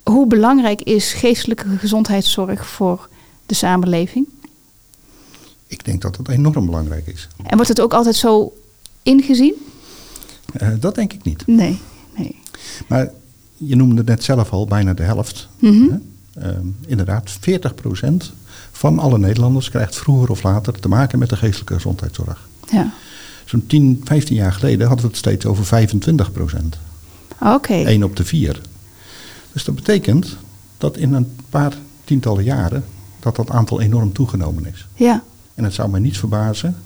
[0.02, 3.08] Hoe belangrijk is geestelijke gezondheidszorg voor
[3.46, 4.26] de samenleving?
[5.66, 7.28] Ik denk dat dat enorm belangrijk is.
[7.46, 8.52] En wordt het ook altijd zo
[9.02, 9.54] ingezien?
[10.52, 11.46] Eh, dat denk ik niet.
[11.46, 11.80] Nee,
[12.16, 12.40] nee.
[12.88, 13.10] Maar
[13.56, 15.48] je noemde net zelf al bijna de helft.
[15.58, 15.88] Mhm.
[15.90, 15.96] Hè?
[16.48, 18.32] Ehm, inderdaad, 40%
[18.72, 22.48] van alle Nederlanders krijgt vroeger of later te maken met de geestelijke gezondheidszorg.
[22.70, 22.92] Ja.
[23.44, 26.78] Zo'n 10, 15 jaar geleden hadden we het steeds over 25%.
[27.40, 27.74] Oké.
[27.74, 28.60] 1 op de 4.
[29.52, 30.36] Dus dat betekent
[30.78, 31.72] dat in een paar
[32.04, 32.84] tientallen jaren
[33.20, 34.86] dat dat aantal enorm toegenomen is.
[34.94, 35.22] Ja.
[35.54, 36.76] En het zou mij niet verbazen,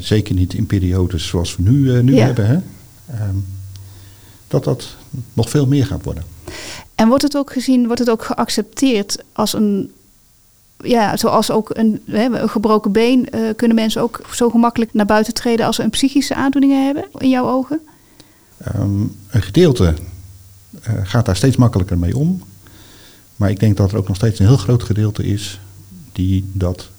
[0.00, 2.24] zeker niet in periodes zoals we nu, eh, nu Ja.
[2.24, 2.58] hebben, hè,
[3.14, 3.34] ehm,
[4.48, 4.96] dat dat
[5.32, 6.24] nog veel meer gaat worden.
[6.94, 9.90] En wordt het ook gezien, wordt het ook geaccepteerd als een,
[10.78, 15.06] ja, zoals ook een, hè, een gebroken been, eh, kunnen mensen ook zo gemakkelijk naar
[15.06, 17.80] buiten treden als ze een psychische aandoeningen hebben, in jouw ogen?
[18.58, 19.94] Ehm, een gedeelte
[20.82, 22.42] eh, gaat daar steeds makkelijker mee om.
[23.36, 25.60] Maar ik denk dat er ook nog steeds een heel groot gedeelte is
[26.12, 26.90] die dat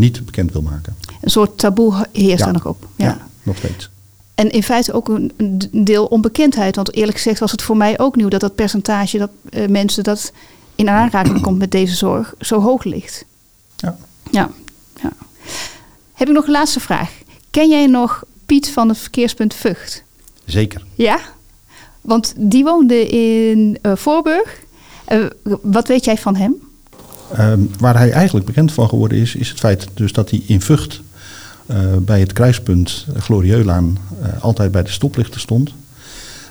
[0.00, 0.96] niet bekend wil maken.
[1.20, 2.46] Een soort taboe heerst Ja.
[2.46, 2.86] er nog op.
[2.96, 3.26] Ja, Ja.
[3.42, 3.90] nog steeds.
[4.34, 5.32] En in feite ook een,
[5.72, 6.76] deel onbekendheid.
[6.76, 10.04] Want eerlijk gezegd was het voor mij ook nieuw dat dat percentage dat eh, mensen
[10.04, 10.32] dat
[10.74, 13.24] in aanraking komt met deze zorg zo hoog ligt.
[13.76, 13.96] Ja.
[14.30, 14.50] Ja,
[15.02, 15.12] ja.
[16.14, 17.10] Heb ik nog een laatste vraag.
[17.50, 20.02] Ken jij nog Piet van het verkeerspunt Vught?
[20.44, 20.84] Zeker.
[20.94, 21.18] Ja?
[22.00, 24.60] Want die woonde in eh, Voorburg.
[25.04, 25.24] Eh,
[25.62, 26.69] wat weet jij van hem?
[27.34, 30.60] Ehm, waar hij eigenlijk bekend van geworden is, is het feit dus dat hij in
[30.60, 31.02] Vught
[31.66, 35.72] eh, bij het kruispunt Glorieulaan eh, altijd bij de stoplichten stond.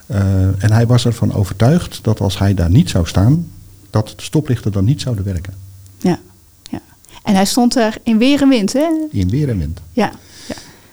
[0.06, 3.48] Eh, en hij was ervan overtuigd dat als hij daar niet zou staan,
[3.90, 5.54] dat de stoplichten dan niet zouden werken.
[5.98, 6.20] Ja.
[6.70, 6.80] ja.
[7.24, 8.88] En hij stond daar in weer en wind, hè?
[9.12, 9.80] In weer en wind.
[9.92, 10.12] Ja.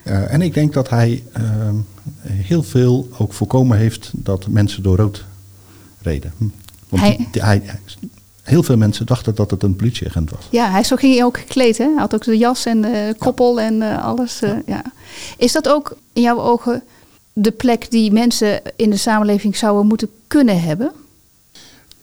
[0.03, 1.75] Eh, en ik denk dat hij ehm,
[2.23, 5.25] heel veel ook voorkomen heeft dat mensen door rood
[6.03, 6.33] reden.
[6.39, 6.45] Hm.
[6.89, 7.63] Want Hij- die- die- hij,
[8.47, 10.49] heel veel mensen dachten dat het een politieagent was.
[10.51, 11.85] Ja, hij zo ging hij ook gekleed, hè?
[11.85, 14.43] Hij had ook de jas en de koppel en eh, alles.
[14.43, 14.83] eh, ja.
[15.37, 16.83] Is dat ook in jouw ogen
[17.33, 20.93] de plek die mensen in de samenleving zouden moeten kunnen hebben?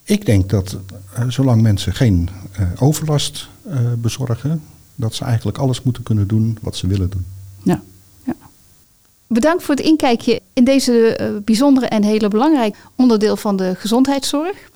[0.03, 0.77] Ik denk dat
[1.13, 2.29] eh, zolang mensen geen
[2.79, 3.47] overlast
[3.97, 4.63] bezorgen,
[4.95, 7.25] dat ze eigenlijk alles moeten kunnen doen wat ze willen doen.
[7.63, 7.81] Ja.
[8.23, 8.35] ja.
[9.27, 14.71] Bedankt voor het inkijkje in deze bijzondere en hele belangrijk onderdeel van de gezondheidszorg.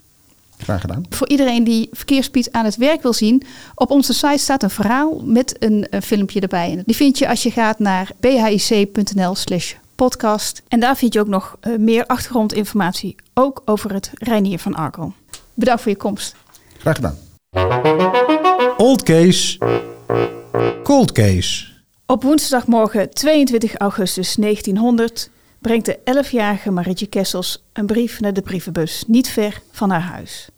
[0.58, 1.04] Graag gedaan.
[1.10, 3.43] Voor iedereen die Verkeerspiet aan het werk wil zien,
[3.76, 6.72] op onze site staat een verhaal met een, eh, filmpje erbij.
[6.72, 10.62] En die vind je als je gaat naar bhic.nl slash podcast.
[10.67, 15.13] En daar vind je ook nog eh, meer achtergrondinformatie, ook over het Reinier van Arkel.
[15.54, 16.36] Bedankt voor je komst.
[16.78, 17.17] Graag gedaan.
[18.78, 19.58] Old case.
[20.84, 21.65] Cold case.
[22.06, 29.04] Op woensdagmorgen 22 augustus 1900 brengt de 11-jarige Marietje Kessels een brief naar de brievenbus,
[29.08, 30.50] niet ver van haar huis.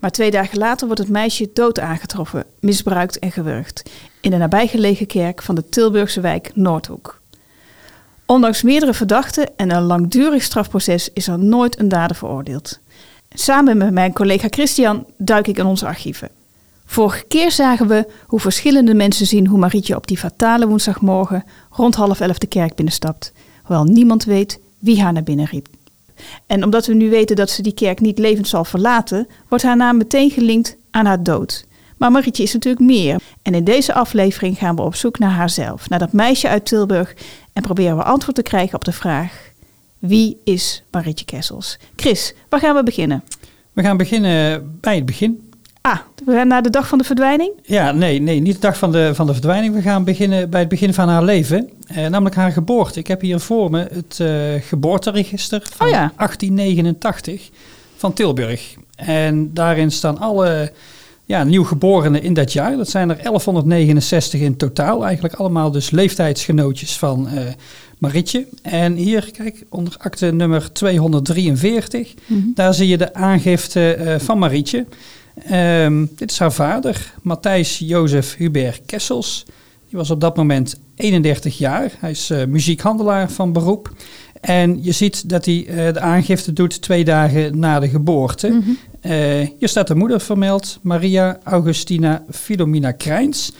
[0.00, 3.82] Maar twee dagen later wordt het meisje dood aangetroffen, misbruikt en gewurgd
[4.20, 7.20] in de nabijgelegen kerk van de Tilburgse wijk Noordhoek.
[8.26, 12.78] Ondanks meerdere verdachten en een langdurig strafproces is er nooit een dader veroordeeld.
[13.30, 16.30] Samen met mijn collega Christian duik ik in onze archieven.
[16.86, 21.94] Vorige keer zagen we hoe verschillende mensen zien hoe Marietje op die fatale woensdagmorgen rond
[21.94, 23.32] half elf de kerk binnenstapt,
[23.64, 25.66] hoewel niemand weet wie haar naar binnen riep.
[26.46, 29.76] En omdat we nu weten dat ze die kerk niet levend zal verlaten, wordt haar
[29.76, 31.66] naam meteen gelinkt aan haar dood.
[31.96, 33.20] Maar Marietje is natuurlijk meer.
[33.42, 37.14] En in deze aflevering gaan we op zoek naar haarzelf, naar dat meisje uit Tilburg,
[37.52, 39.50] en proberen we antwoord te krijgen op de vraag:
[39.98, 41.78] wie is Marietje Kessels?
[41.96, 43.22] Chris, waar gaan we beginnen?
[43.72, 45.43] We gaan beginnen bij het begin.
[45.86, 47.52] Ah, we gaan naar de dag van de verdwijning.
[47.62, 49.74] Ja, nee, nee, niet de dag van de, van de verdwijning.
[49.74, 51.70] We gaan beginnen bij het begin van haar leven.
[51.86, 52.98] Eh, namelijk haar geboorte.
[52.98, 56.12] Ik heb hier voor me het eh, geboorteregister van Oh ja.
[56.16, 57.50] 1889
[57.96, 58.74] van Tilburg.
[58.96, 60.72] En daarin staan alle
[61.24, 62.76] ja, nieuwgeborenen in dat jaar.
[62.76, 65.04] Dat zijn er 1169 in totaal.
[65.04, 67.42] Eigenlijk allemaal dus leeftijdsgenootjes van eh
[67.98, 68.46] Marietje.
[68.62, 72.14] En hier, kijk, onder akte nummer 243.
[72.28, 74.86] Daar zie je de aangifte eh, van Marietje.
[75.34, 79.44] Ehm, dit is haar vader, Matthijs Jozef Hubert Kessels.
[79.88, 81.92] Die was op dat moment 31 jaar.
[81.98, 83.92] Hij is eh, muziekhandelaar van beroep.
[84.40, 88.60] En je ziet dat hij eh, de aangifte doet twee dagen na de geboorte.
[89.00, 89.12] Eh,
[89.58, 93.52] hier staat de moeder vermeld, Maria Augustina Filomina Krijns.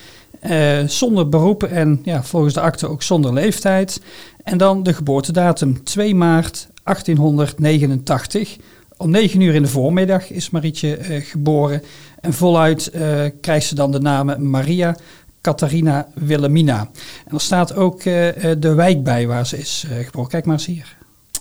[0.86, 4.00] Zonder beroep en ja, volgens de akte ook zonder leeftijd.
[4.42, 8.56] En dan de geboortedatum 2 maart 1889.
[8.96, 11.82] Om 9 uur in de voormiddag is Marietje eh, geboren.
[12.20, 14.96] En voluit eh, krijgt ze dan de namen Maria
[15.40, 16.90] Catharina Wilhelmina.
[17.26, 18.28] En er staat ook eh,
[18.58, 20.30] de wijk bij waar ze is geboren.
[20.30, 20.96] Kijk maar eens hier.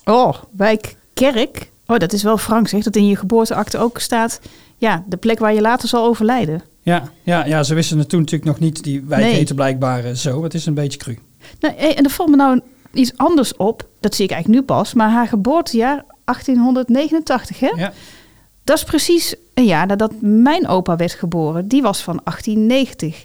[0.05, 1.71] Oh, wijk Kerk.
[1.87, 2.83] Oh, dat is wel frank zeg.
[2.83, 4.39] Dat in je geboorteakte ook staat...
[4.77, 6.61] Ja, de plek waar je later zal overlijden.
[6.81, 8.83] Ja, ja, ja, ze wisten het toen natuurlijk nog niet.
[8.83, 9.33] Die wijk Nee.
[9.33, 10.43] heette blijkbaar zo.
[10.43, 11.19] Het is een beetje cru.
[11.59, 12.61] Nou, en er valt me nou
[12.93, 13.87] iets anders op.
[13.99, 14.93] Dat zie ik eigenlijk nu pas.
[14.93, 17.71] Maar haar geboortejaar 1889, hè?
[17.75, 17.93] Ja.
[18.63, 21.67] Dat is precies een jaar nadat mijn opa werd geboren.
[21.67, 23.23] Die was van 1890.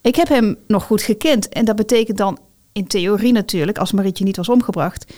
[0.00, 1.48] Ik heb hem nog goed gekend.
[1.48, 2.38] En dat betekent dan
[2.72, 5.12] in theorie natuurlijk, als Marietje niet was omgebracht...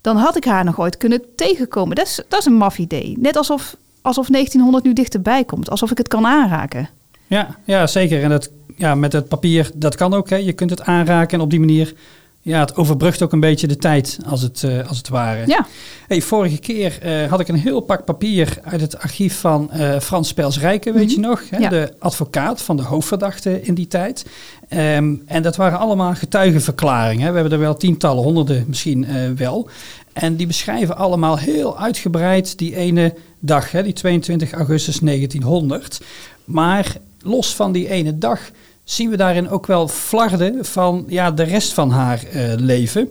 [0.00, 1.96] dan had ik haar nog ooit kunnen tegenkomen.
[1.96, 3.16] Dat is, dat is een maf idee.
[3.18, 5.70] Net alsof, alsof 1900 nu dichterbij komt.
[5.70, 6.88] Alsof ik het kan aanraken.
[7.26, 8.22] Ja, ja zeker.
[8.22, 10.30] En dat, ja, met het papier, dat kan ook.
[10.30, 10.36] Hè.
[10.36, 11.94] Je kunt het aanraken en op die manier...
[12.44, 15.46] Ja, het overbrugt ook een beetje de tijd, als het, eh, als het ware.
[15.46, 15.66] Ja.
[16.08, 19.98] Hey, vorige keer eh, had ik een heel pak papier uit het archief van eh,
[20.00, 21.50] Frans Pels Rijken, weet je nog?
[21.50, 21.56] Hè?
[21.56, 21.68] Ja.
[21.68, 24.26] De advocaat van de hoofdverdachte in die tijd.
[24.68, 27.24] Ehm, en dat waren allemaal getuigenverklaringen.
[27.24, 27.28] Hè?
[27.28, 29.68] We hebben er wel tientallen, honderden misschien wel.
[30.12, 33.82] En die beschrijven allemaal heel uitgebreid die ene dag, hè?
[33.82, 36.00] die 22 augustus 1900.
[36.44, 38.40] Maar los van die ene dag
[38.84, 43.08] zien we daarin ook wel flarden van ja, de rest van haar eh, leven.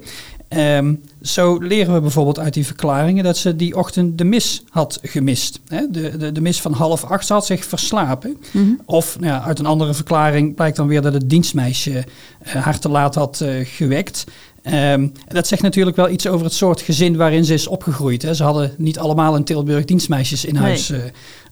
[0.48, 5.00] Ehm, zo leren we bijvoorbeeld uit die verklaringen dat ze die ochtend de mis had
[5.02, 5.60] gemist.
[5.68, 5.82] Hè?
[5.90, 8.38] De, de, de mis van half acht ze had zich verslapen.
[8.86, 12.04] Of nou ja, uit een andere verklaring blijkt dan weer dat het dienstmeisje
[12.40, 14.24] eh, haar te laat had eh, gewekt.
[14.64, 18.22] Ehm, dat zegt natuurlijk wel iets over het soort gezin waarin ze is opgegroeid.
[18.22, 18.34] Hè.
[18.34, 20.64] Ze hadden niet allemaal in Tilburg dienstmeisjes in Nee.
[20.64, 21.00] huis eh,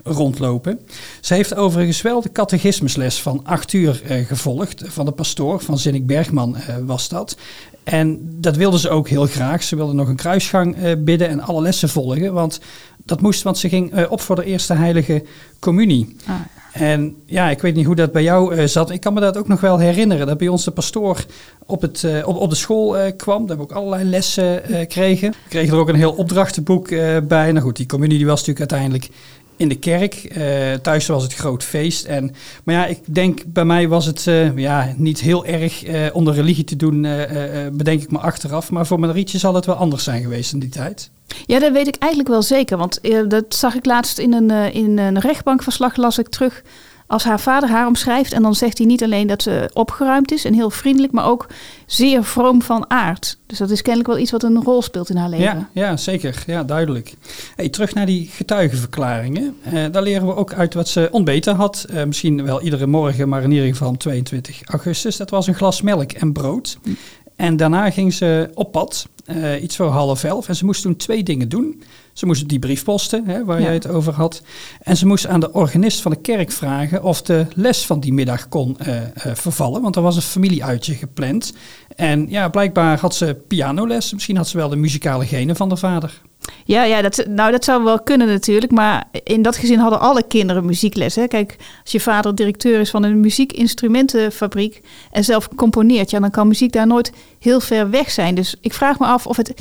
[0.10, 0.80] rondlopen.
[1.22, 4.84] Ze heeft overigens wel de catechismusles van acht uur eh, gevolgd.
[4.86, 7.38] Van de pastoor, van Zinnik Bergman eh, was dat.
[7.84, 9.64] En dat wilde ze ook heel graag.
[9.64, 12.34] Ze wilde nog een kruisgang eh, bidden en alle lessen volgen.
[12.34, 12.60] Want
[13.06, 15.24] dat moest, want ze ging op voor de eerste heilige
[15.60, 16.16] communie.
[16.26, 16.34] Ah,
[16.74, 18.90] En ja, ik weet niet hoe dat bij jou zat.
[18.90, 20.28] Ik kan me dat ook nog wel herinneren.
[20.28, 21.26] Dat bij ons de pastoor
[21.66, 23.48] op, het, op, op de school kwam.
[23.48, 25.32] Dat we ook allerlei lessen kregen.
[25.32, 26.88] We kregen er ook een heel opdrachtenboek
[27.28, 27.52] bij.
[27.52, 29.10] Nou goed, die communie die was natuurlijk uiteindelijk
[29.60, 30.14] in de kerk.
[30.14, 32.06] Eh, thuis was het groot feest.
[32.06, 36.06] En, maar ja, ik denk bij mij was het eh, ja, niet heel erg eh,
[36.14, 37.02] onder religie te doen,
[37.72, 38.72] bedenk ik me achteraf.
[38.72, 41.10] Maar voor Marietje zal het wel anders zijn geweest in die tijd.
[41.46, 42.78] Ja, dat weet ik eigenlijk wel zeker.
[42.78, 46.62] Want dat zag ik laatst in een, in een rechtbankverslag, las ik terug.
[47.08, 48.34] Als haar vader haar omschrijft.
[48.34, 51.48] En dan zegt hij niet alleen dat ze opgeruimd is en heel vriendelijk, maar ook
[51.92, 53.38] zeer vroom van aard.
[53.46, 55.46] Dus dat is kennelijk wel iets wat een rol speelt in haar leven.
[55.46, 56.44] Ja, ja zeker.
[56.48, 57.14] Ja, duidelijk.
[57.56, 59.56] Hey, terug naar die getuigenverklaringen.
[59.64, 61.86] Eh, daar leren we ook uit wat ze ontbeten had.
[61.90, 65.18] Eh, misschien wel iedere morgen, maar in ieder geval 22 augustus.
[65.18, 66.78] Dat was een glas melk en brood.
[67.36, 70.48] En daarna ging ze op pad, eh, iets voor half elf.
[70.48, 71.84] En ze moest toen twee dingen doen.
[72.20, 73.66] Ze moest die brief posten, hè, waar Ja.
[73.66, 74.42] jij het over had.
[74.82, 78.14] En ze moest aan de organist van de kerk vragen of de les van die
[78.14, 79.82] middag kon eh, eh, vervallen.
[79.82, 81.54] Want er was een familieuitje gepland.
[81.96, 84.14] En ja, blijkbaar had ze pianoles.
[84.14, 86.22] Misschien had ze wel de muzikale genen van haar vader.
[86.66, 88.72] Ja, ja dat, nou, dat zou wel kunnen natuurlijk.
[88.72, 91.16] Maar in dat gezin hadden alle kinderen muziekles.
[91.16, 91.28] Hè.
[91.28, 96.48] Kijk, als je vader directeur is van een muziekinstrumentenfabriek en zelf componeert, ja, dan kan
[96.48, 98.36] muziek daar nooit heel ver weg zijn.
[98.36, 99.54] Dus ik vraag me af of het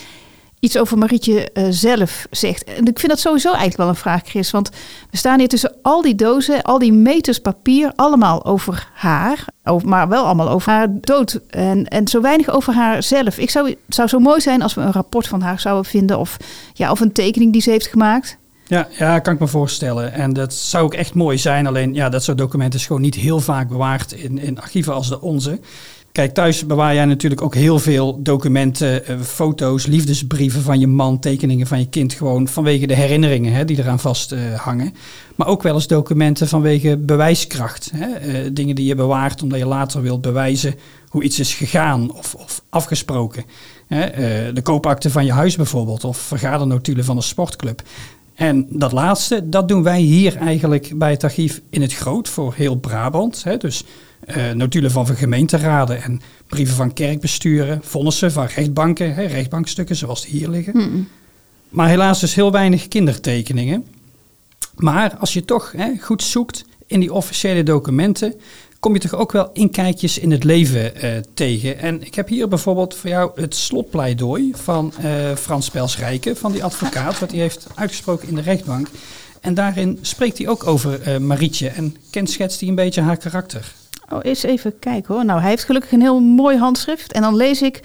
[0.61, 2.64] iets over Marietje eh, zelf zegt.
[2.64, 4.51] En ik vind dat sowieso eigenlijk wel een vraag, Chris.
[4.51, 4.71] Want
[5.11, 9.44] we staan hier tussen al die dozen, al die meters papier, allemaal over haar.
[9.85, 11.40] Maar wel allemaal over haar dood.
[11.49, 13.38] En, en zo weinig over haar zelf.
[13.38, 16.18] Ik zou, het zou zo mooi zijn als we een rapport van haar zouden vinden.
[16.18, 16.37] Of,
[16.75, 18.38] ja, of een tekening die ze heeft gemaakt.
[18.68, 20.12] Ja, ja, kan ik me voorstellen.
[20.12, 21.66] En dat zou ook echt mooi zijn.
[21.66, 25.09] Alleen, ja, dat soort documenten is gewoon niet heel vaak bewaard in, in archieven als
[25.09, 25.61] de onze.
[26.18, 31.18] Kijk, thuis bewaar jij natuurlijk ook heel veel documenten, eh, foto's, liefdesbrieven van je man,
[31.18, 32.12] tekeningen van je kind.
[32.12, 34.94] Gewoon vanwege de herinneringen hè, die eraan vast eh, hangen.
[35.37, 37.90] Maar ook wel eens documenten vanwege bewijskracht.
[37.94, 38.12] Hè?
[38.12, 40.74] eh, dingen die je bewaart omdat je later wilt bewijzen
[41.09, 43.44] hoe iets is gegaan of, of afgesproken.
[43.87, 44.00] Hè?
[44.00, 47.83] eh, de koopakte van je huis bijvoorbeeld of vergadernotulen van een sportclub.
[48.35, 52.54] En dat laatste, dat doen wij hier eigenlijk bij het archief in het groot voor
[52.54, 53.44] heel Brabant.
[53.44, 53.57] Hè?
[53.57, 53.85] Dus
[54.20, 59.24] eh, notulen van gemeenteraden en brieven van kerkbesturen, vonnissen van rechtbanken, hè?
[59.24, 61.09] rechtbankstukken zoals die hier liggen.
[61.68, 63.87] Maar helaas dus heel weinig kindertekeningen.
[64.74, 68.35] Maar als je toch hè, goed zoekt in die officiële documenten,
[68.81, 71.78] kom je toch ook wel inkijkjes in het leven eh, tegen.
[71.78, 76.64] En ik heb hier bijvoorbeeld voor jou het slotpleidooi van eh, Frans Pelsrijke, van die
[76.64, 78.88] advocaat, wat hij heeft uitgesproken in de rechtbank.
[79.40, 83.74] En daarin spreekt hij ook over eh, Marietje en kenschetst hij een beetje haar karakter.
[84.11, 85.25] Oh, eens even kijken hoor.
[85.25, 87.12] Nou, hij heeft gelukkig een heel mooi handschrift.
[87.12, 87.81] En dan lees ik...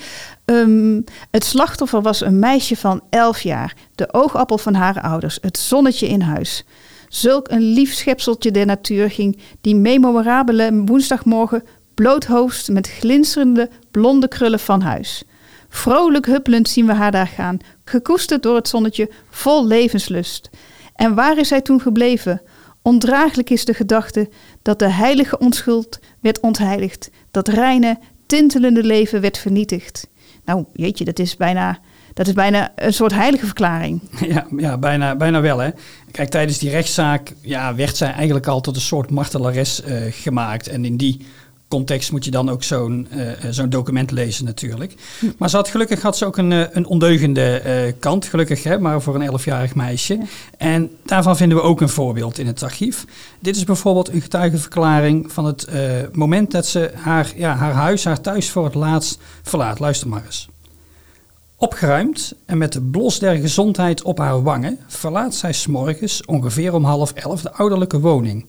[0.46, 3.76] ehm, het slachtoffer was een meisje van elf jaar.
[3.96, 5.38] De oogappel van haar ouders.
[5.42, 6.66] Het zonnetje in huis.
[7.10, 14.60] Zulk een lief schepseltje der natuur ging die memorabele woensdagmorgen bloothoofd met glinsterende blonde krullen
[14.60, 15.24] van huis.
[15.70, 20.50] Vrolijk huppelend zien we haar daar gaan, gekoesterd door het zonnetje, vol levenslust.
[20.96, 22.42] En waar is zij toen gebleven?
[22.84, 24.30] Ondraaglijk is de gedachte
[24.62, 30.08] dat de heilige onschuld werd ontheiligd, dat reine, tintelende leven werd vernietigd.
[30.46, 31.80] Nou, jeetje, dat is bijna,
[32.14, 34.02] dat is bijna een soort heilige verklaring.
[34.34, 35.70] Ja, ja bijna, bijna wel hè.
[36.12, 40.68] Kijk, tijdens die rechtszaak ja, werd zij eigenlijk al tot een soort martelares eh, gemaakt.
[40.68, 41.26] En in die
[41.74, 44.94] context moet je dan ook zo'n eh, zo'n document lezen natuurlijk.
[45.38, 48.80] Maar ze had, gelukkig had ze ook een, eh, een ondeugende eh, kant, gelukkig hè,
[48.80, 50.20] maar voor een elfjarig meisje.
[50.58, 53.06] En daarvan vinden we ook een voorbeeld in het archief.
[53.40, 55.82] Dit is bijvoorbeeld een getuigenverklaring van het eh,
[56.12, 59.80] moment dat ze haar, ja, haar huis, haar thuis voor het laatst verlaat.
[59.80, 60.48] Luister maar eens.
[61.58, 66.84] Opgeruimd en met de blos der gezondheid op haar wangen verlaat zij s'morgens ongeveer om
[66.84, 68.46] half elf de ouderlijke woning.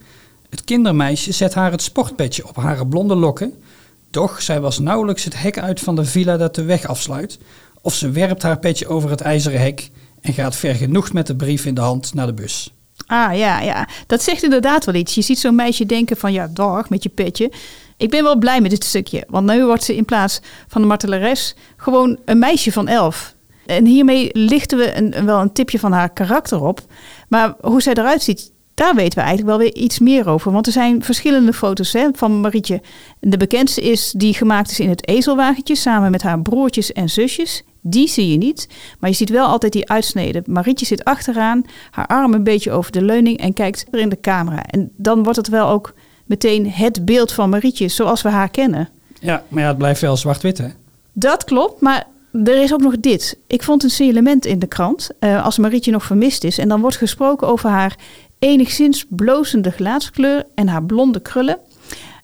[0.55, 3.62] Het kindermeisje zet haar het sportpetje op haar blonde lokken.
[4.11, 7.38] Doch zij was nauwelijks het hek uit van de villa dat de weg afsluit.
[7.81, 9.90] Of ze werpt haar petje over het ijzeren hek
[10.21, 12.73] en gaat vergenoegd met de brief in de hand naar de bus.
[13.07, 15.14] Ah ja, ja, dat zegt inderdaad wel iets.
[15.14, 17.53] Je ziet zo'n meisje denken van ja, dag met je petje.
[17.97, 20.87] Ik ben wel blij met dit stukje, want nu wordt ze in plaats van de
[20.87, 23.35] martelares gewoon een meisje van elf.
[23.67, 26.81] En hiermee lichten we een, wel een tipje van haar karakter op.
[27.29, 30.53] Maar hoe zij eruit ziet, daar weten we eigenlijk wel weer iets meer over.
[30.53, 32.81] Want er zijn verschillende foto's hè, van Marietje.
[33.21, 37.63] De bekendste is die gemaakt is in het ezelwagentje samen met haar broertjes en zusjes.
[37.81, 40.43] Die zie je niet, maar je ziet wel altijd die uitsneden.
[40.47, 44.21] Marietje zit achteraan, haar arm een beetje over de leuning en kijkt er in de
[44.21, 44.65] camera.
[44.65, 48.89] En dan wordt het wel ook meteen het beeld van Marietje zoals we haar kennen.
[49.21, 50.69] Ja, maar ja, het blijft wel zwart-wit hè.
[51.13, 53.39] Dat klopt, maar er is ook nog dit.
[53.47, 56.59] Ik vond een signalement in de krant eh, als Marietje nog vermist is.
[56.59, 57.97] En dan wordt gesproken over haar
[58.44, 61.59] enigszins blozende gelaatskleur en haar blonde krullen.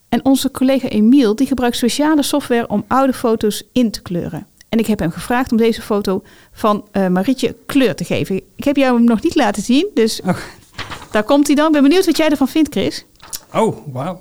[0.09, 4.46] En onze collega Emiel die gebruikt speciale software om oude foto's in te kleuren.
[4.68, 8.37] En ik heb hem gevraagd om deze foto van eh, Marietje kleur te geven.
[8.56, 10.37] Ik heb jou hem nog niet laten zien, dus Oh.
[11.11, 11.66] daar komt hij dan.
[11.66, 13.04] Ik ben benieuwd wat jij ervan vindt, Chris.
[13.54, 14.20] Oh, wauw.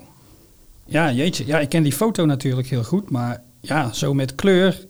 [0.86, 1.46] Ja, jeetje.
[1.46, 4.88] Ja, ik ken die foto natuurlijk heel goed, maar ja, zo met kleur.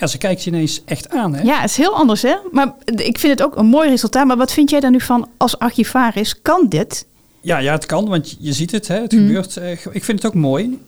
[0.00, 1.42] Ja, ze kijkt je ineens echt aan, hè?
[1.42, 2.34] Ja, het is heel anders, hè?
[2.52, 4.26] Maar ik vind het ook een mooi resultaat.
[4.26, 6.42] Maar wat vind jij daar nu van als archivaris?
[6.42, 7.06] Kan dit?
[7.40, 9.56] Ja, ja, het kan, want je ziet het, hè, het gebeurt.
[9.56, 10.78] Eh, ik vind het ook mooi.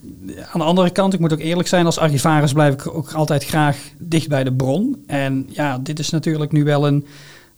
[0.52, 3.44] Aan de andere kant, ik moet ook eerlijk zijn, als archivaris blijf ik ook altijd
[3.44, 5.02] graag dicht bij de bron.
[5.06, 7.06] En ja, dit is natuurlijk nu wel een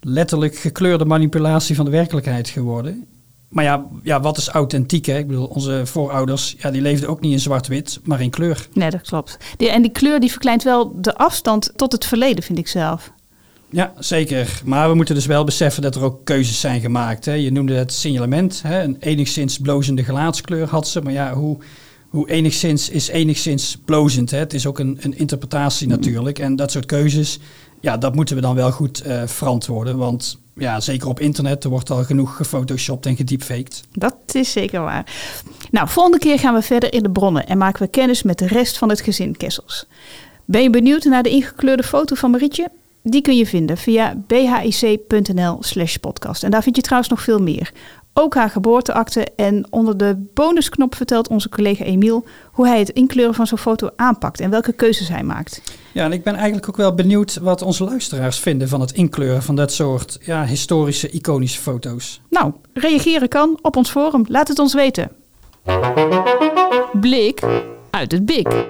[0.00, 3.06] letterlijk gekleurde manipulatie van de werkelijkheid geworden.
[3.54, 5.06] Maar ja, ja wat is authentiek?
[5.06, 5.18] Hè?
[5.18, 8.68] Ik bedoel, onze voorouders, ja, die leefden ook niet in zwart-wit, maar in kleur.
[8.72, 9.38] Nee, dat klopt.
[9.56, 13.12] Die, en die kleur die verkleint wel de afstand tot het verleden, vind ik zelf.
[13.70, 14.60] Ja, zeker.
[14.64, 17.24] Maar we moeten dus wel beseffen dat er ook keuzes zijn gemaakt.
[17.24, 17.32] Hè.
[17.32, 18.62] Je noemde het signalement.
[18.62, 18.82] Hè.
[18.82, 21.00] Een enigszins blozende gelaatskleur had ze.
[21.00, 21.58] Maar ja, hoe,
[22.14, 24.30] hoe enigszins is enigszins blozend.
[24.30, 24.38] Hè.
[24.38, 26.38] Het is ook een, een interpretatie natuurlijk.
[26.38, 27.38] En dat soort keuzes,
[27.80, 29.96] ja, dat moeten we dan wel goed eh, verantwoorden.
[29.96, 33.82] Want ja, zeker op internet, er wordt al genoeg gefotoshopt en gediepfaked.
[33.92, 35.06] Dat is zeker waar.
[35.70, 38.46] Nou, volgende keer gaan we verder in de bronnen en maken we kennis met de
[38.46, 39.86] rest van het gezin Kessels.
[40.44, 42.68] Ben je benieuwd naar de ingekleurde foto van Marietje?
[43.02, 46.42] Die kun je vinden via bhic.nl slash podcast.
[46.42, 47.72] En daar vind je trouwens nog veel meer.
[48.16, 53.34] Ook haar geboorteakte en onder de bonusknop vertelt onze collega Emiel hoe hij het inkleuren
[53.34, 55.62] van zo'n foto aanpakt en welke keuzes hij maakt.
[55.92, 59.42] Ja, en ik ben eigenlijk ook wel benieuwd wat onze luisteraars vinden van het inkleuren
[59.42, 62.20] van dat soort ja, historische, iconische foto's.
[62.30, 64.24] Nou, reageren kan op ons forum.
[64.28, 65.10] Laat het ons weten.
[67.00, 67.42] Blik
[67.90, 68.66] uit het bik.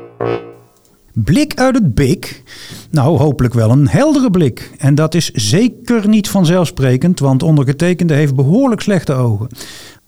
[1.14, 2.42] Blik uit het bik?
[2.90, 4.70] Nou, hopelijk wel een heldere blik.
[4.78, 9.48] En dat is zeker niet vanzelfsprekend, want ondergetekende heeft behoorlijk slechte ogen.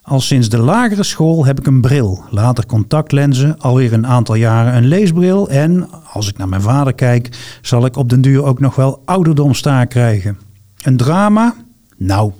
[0.03, 4.77] Al sinds de lagere school heb ik een bril, later contactlenzen, alweer een aantal jaren
[4.77, 7.29] een leesbril en, als ik naar mijn vader kijk,
[7.63, 10.39] zal ik op den duur ook nog wel ouderdomstaak krijgen.
[10.83, 11.55] Een drama?
[11.97, 12.33] Nou,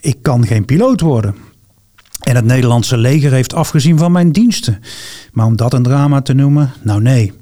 [0.00, 1.34] ik kan geen piloot worden.
[2.20, 4.80] En het Nederlandse leger heeft afgezien van mijn diensten.
[5.32, 7.32] Maar om dat een drama te noemen, nou nee.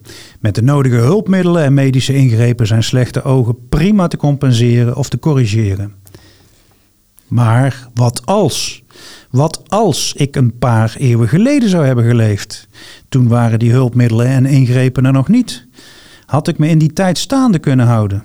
[0.42, 5.18] Met de nodige hulpmiddelen en medische ingrepen zijn slechte ogen prima te compenseren of te
[5.18, 5.92] corrigeren.
[7.26, 8.82] Maar wat als?
[9.30, 12.68] Wat als ik een paar eeuwen geleden zou hebben geleefd?
[13.08, 15.66] Toen waren die hulpmiddelen en ingrepen er nog niet.
[16.26, 18.22] Had ik me in die tijd staande kunnen houden?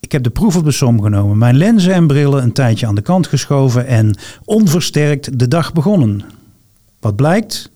[0.00, 3.26] Ik heb de proef op genomen, mijn lenzen en brillen een tijdje aan de kant
[3.26, 6.24] geschoven en onversterkt de dag begonnen.
[7.00, 7.70] Wat blijkt?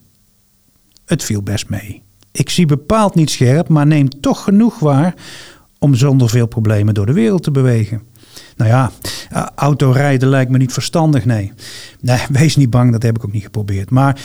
[1.05, 2.04] Het viel best mee.
[2.37, 5.15] Ik zie bepaald niet scherp, maar neem toch genoeg waar
[5.79, 8.03] om zonder veel problemen door de wereld te bewegen.
[8.57, 8.91] Nou ja,
[9.55, 11.53] autorijden lijkt me niet verstandig, nee.
[12.01, 13.91] Nee, wees niet bang, dat heb ik ook niet geprobeerd.
[13.91, 14.21] Maar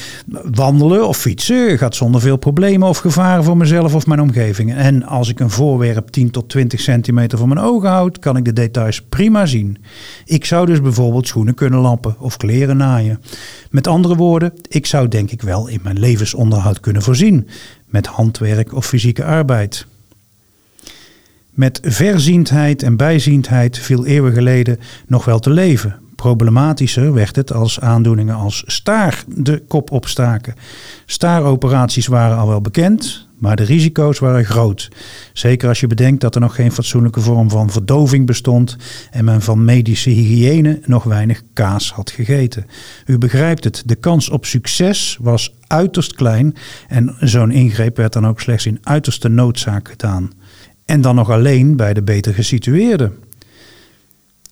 [0.51, 4.73] wandelen of fietsen gaat zonder veel problemen of gevaren voor mezelf of mijn omgeving.
[4.73, 8.45] En als ik een voorwerp 10 tot 20 centimeter voor mijn ogen houd, kan ik
[8.45, 9.77] de details prima zien.
[10.25, 13.21] Ik zou dus bijvoorbeeld schoenen kunnen lappen of kleren naaien.
[13.69, 17.47] Met andere woorden, ik zou denk ik wel in mijn levensonderhoud kunnen voorzien.
[17.89, 19.85] Met handwerk of fysieke arbeid.
[21.49, 25.99] Met verziendheid en bijziendheid viel eeuwen geleden nog wel te leven.
[26.15, 30.55] Problematischer werd het als aandoeningen als staar de kop opstaken.
[31.05, 34.89] Staaroperaties waren al wel bekend, maar de risico's waren groot.
[35.33, 38.75] Zeker als je bedenkt dat er nog geen fatsoenlijke vorm van verdoving bestond
[39.11, 42.65] en men van medische hygiëne nog weinig kaas had gegeten.
[43.05, 46.55] U begrijpt het, de kans op succes was uiterst klein
[46.87, 50.31] en zo'n ingreep werd dan ook slechts in uiterste noodzaak gedaan.
[50.85, 53.13] En dan nog alleen bij de beter gesitueerden.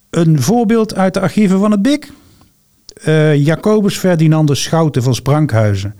[0.10, 2.12] Een voorbeeld uit de archieven van het BIC.
[3.06, 5.96] Uh, Jacobus Ferdinandus Schouten van Sprankhuizen,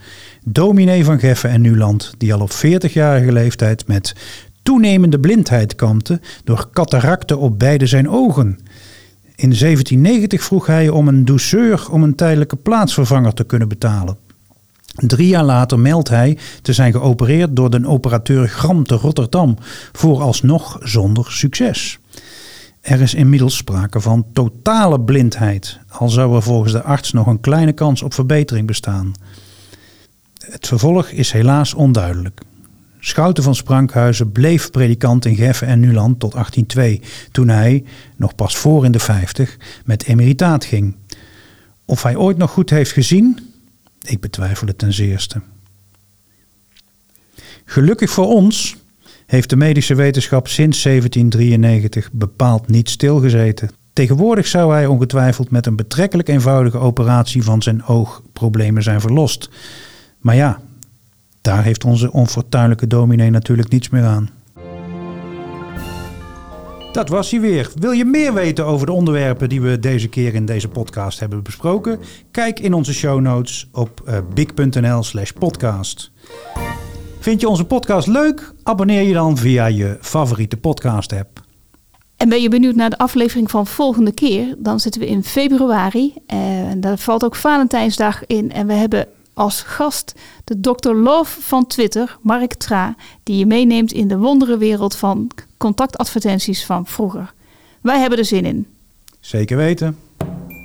[0.52, 4.16] dominee van Geffen en Nuland, die al op 40-jarige leeftijd met
[4.64, 8.60] toenemende blindheid kampte door cataracten op beide zijn ogen.
[9.36, 14.18] In 1790 vroeg hij om een douceur om een tijdelijke plaatsvervanger te kunnen betalen.
[14.96, 19.58] Drie jaar later meldt hij te zijn geopereerd door de operateur Gram te Rotterdam,
[19.92, 22.00] vooralsnog zonder succes.
[22.82, 27.40] Er is inmiddels sprake van totale blindheid, al zou er volgens de arts nog een
[27.40, 29.14] kleine kans op verbetering bestaan.
[30.50, 32.42] Het vervolg is helaas onduidelijk.
[33.00, 37.84] Schouten van Sprankhuizen bleef predikant in Geffen en Nuland tot 1802, toen hij,
[38.16, 40.96] nog pas voor in de 50, met emeritaat ging.
[41.86, 43.40] Of hij ooit nog goed heeft gezien,
[44.02, 45.42] ik betwijfel het ten zeerste.
[47.66, 48.76] Gelukkig voor ons
[49.26, 53.70] heeft de medische wetenschap sinds 1793 bepaald niet stilgezeten.
[53.94, 59.50] Tegenwoordig zou hij ongetwijfeld met een betrekkelijk eenvoudige operatie van zijn oogproblemen zijn verlost.
[60.20, 60.60] Maar ja,
[61.42, 64.30] daar heeft onze onfortuinlijke dominee natuurlijk niets meer aan.
[66.92, 67.72] Dat was hij weer.
[67.76, 71.44] Wil je meer weten over de onderwerpen die we deze keer in deze podcast hebben
[71.44, 72.00] besproken?
[72.32, 76.12] Kijk in onze show notes op uh, big.nl slash podcast.
[77.20, 78.54] Vind je onze podcast leuk?
[78.64, 81.46] Abonneer je dan via je favoriete podcast app.
[82.18, 84.56] En ben je benieuwd naar de aflevering van volgende keer?
[84.58, 86.14] Dan zitten we in februari.
[86.28, 88.52] En daar valt ook Valentijnsdag in.
[88.52, 89.08] En we hebben
[89.38, 90.14] als gast
[90.44, 90.94] de Dr.
[90.94, 97.34] Love van Twitter, Mark Tra, die je meeneemt in de wonderenwereld van contactadvertenties van vroeger.
[97.82, 98.68] Wij hebben er zin in.
[99.20, 99.98] Zeker weten.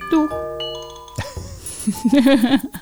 [0.09, 0.41] Doeg!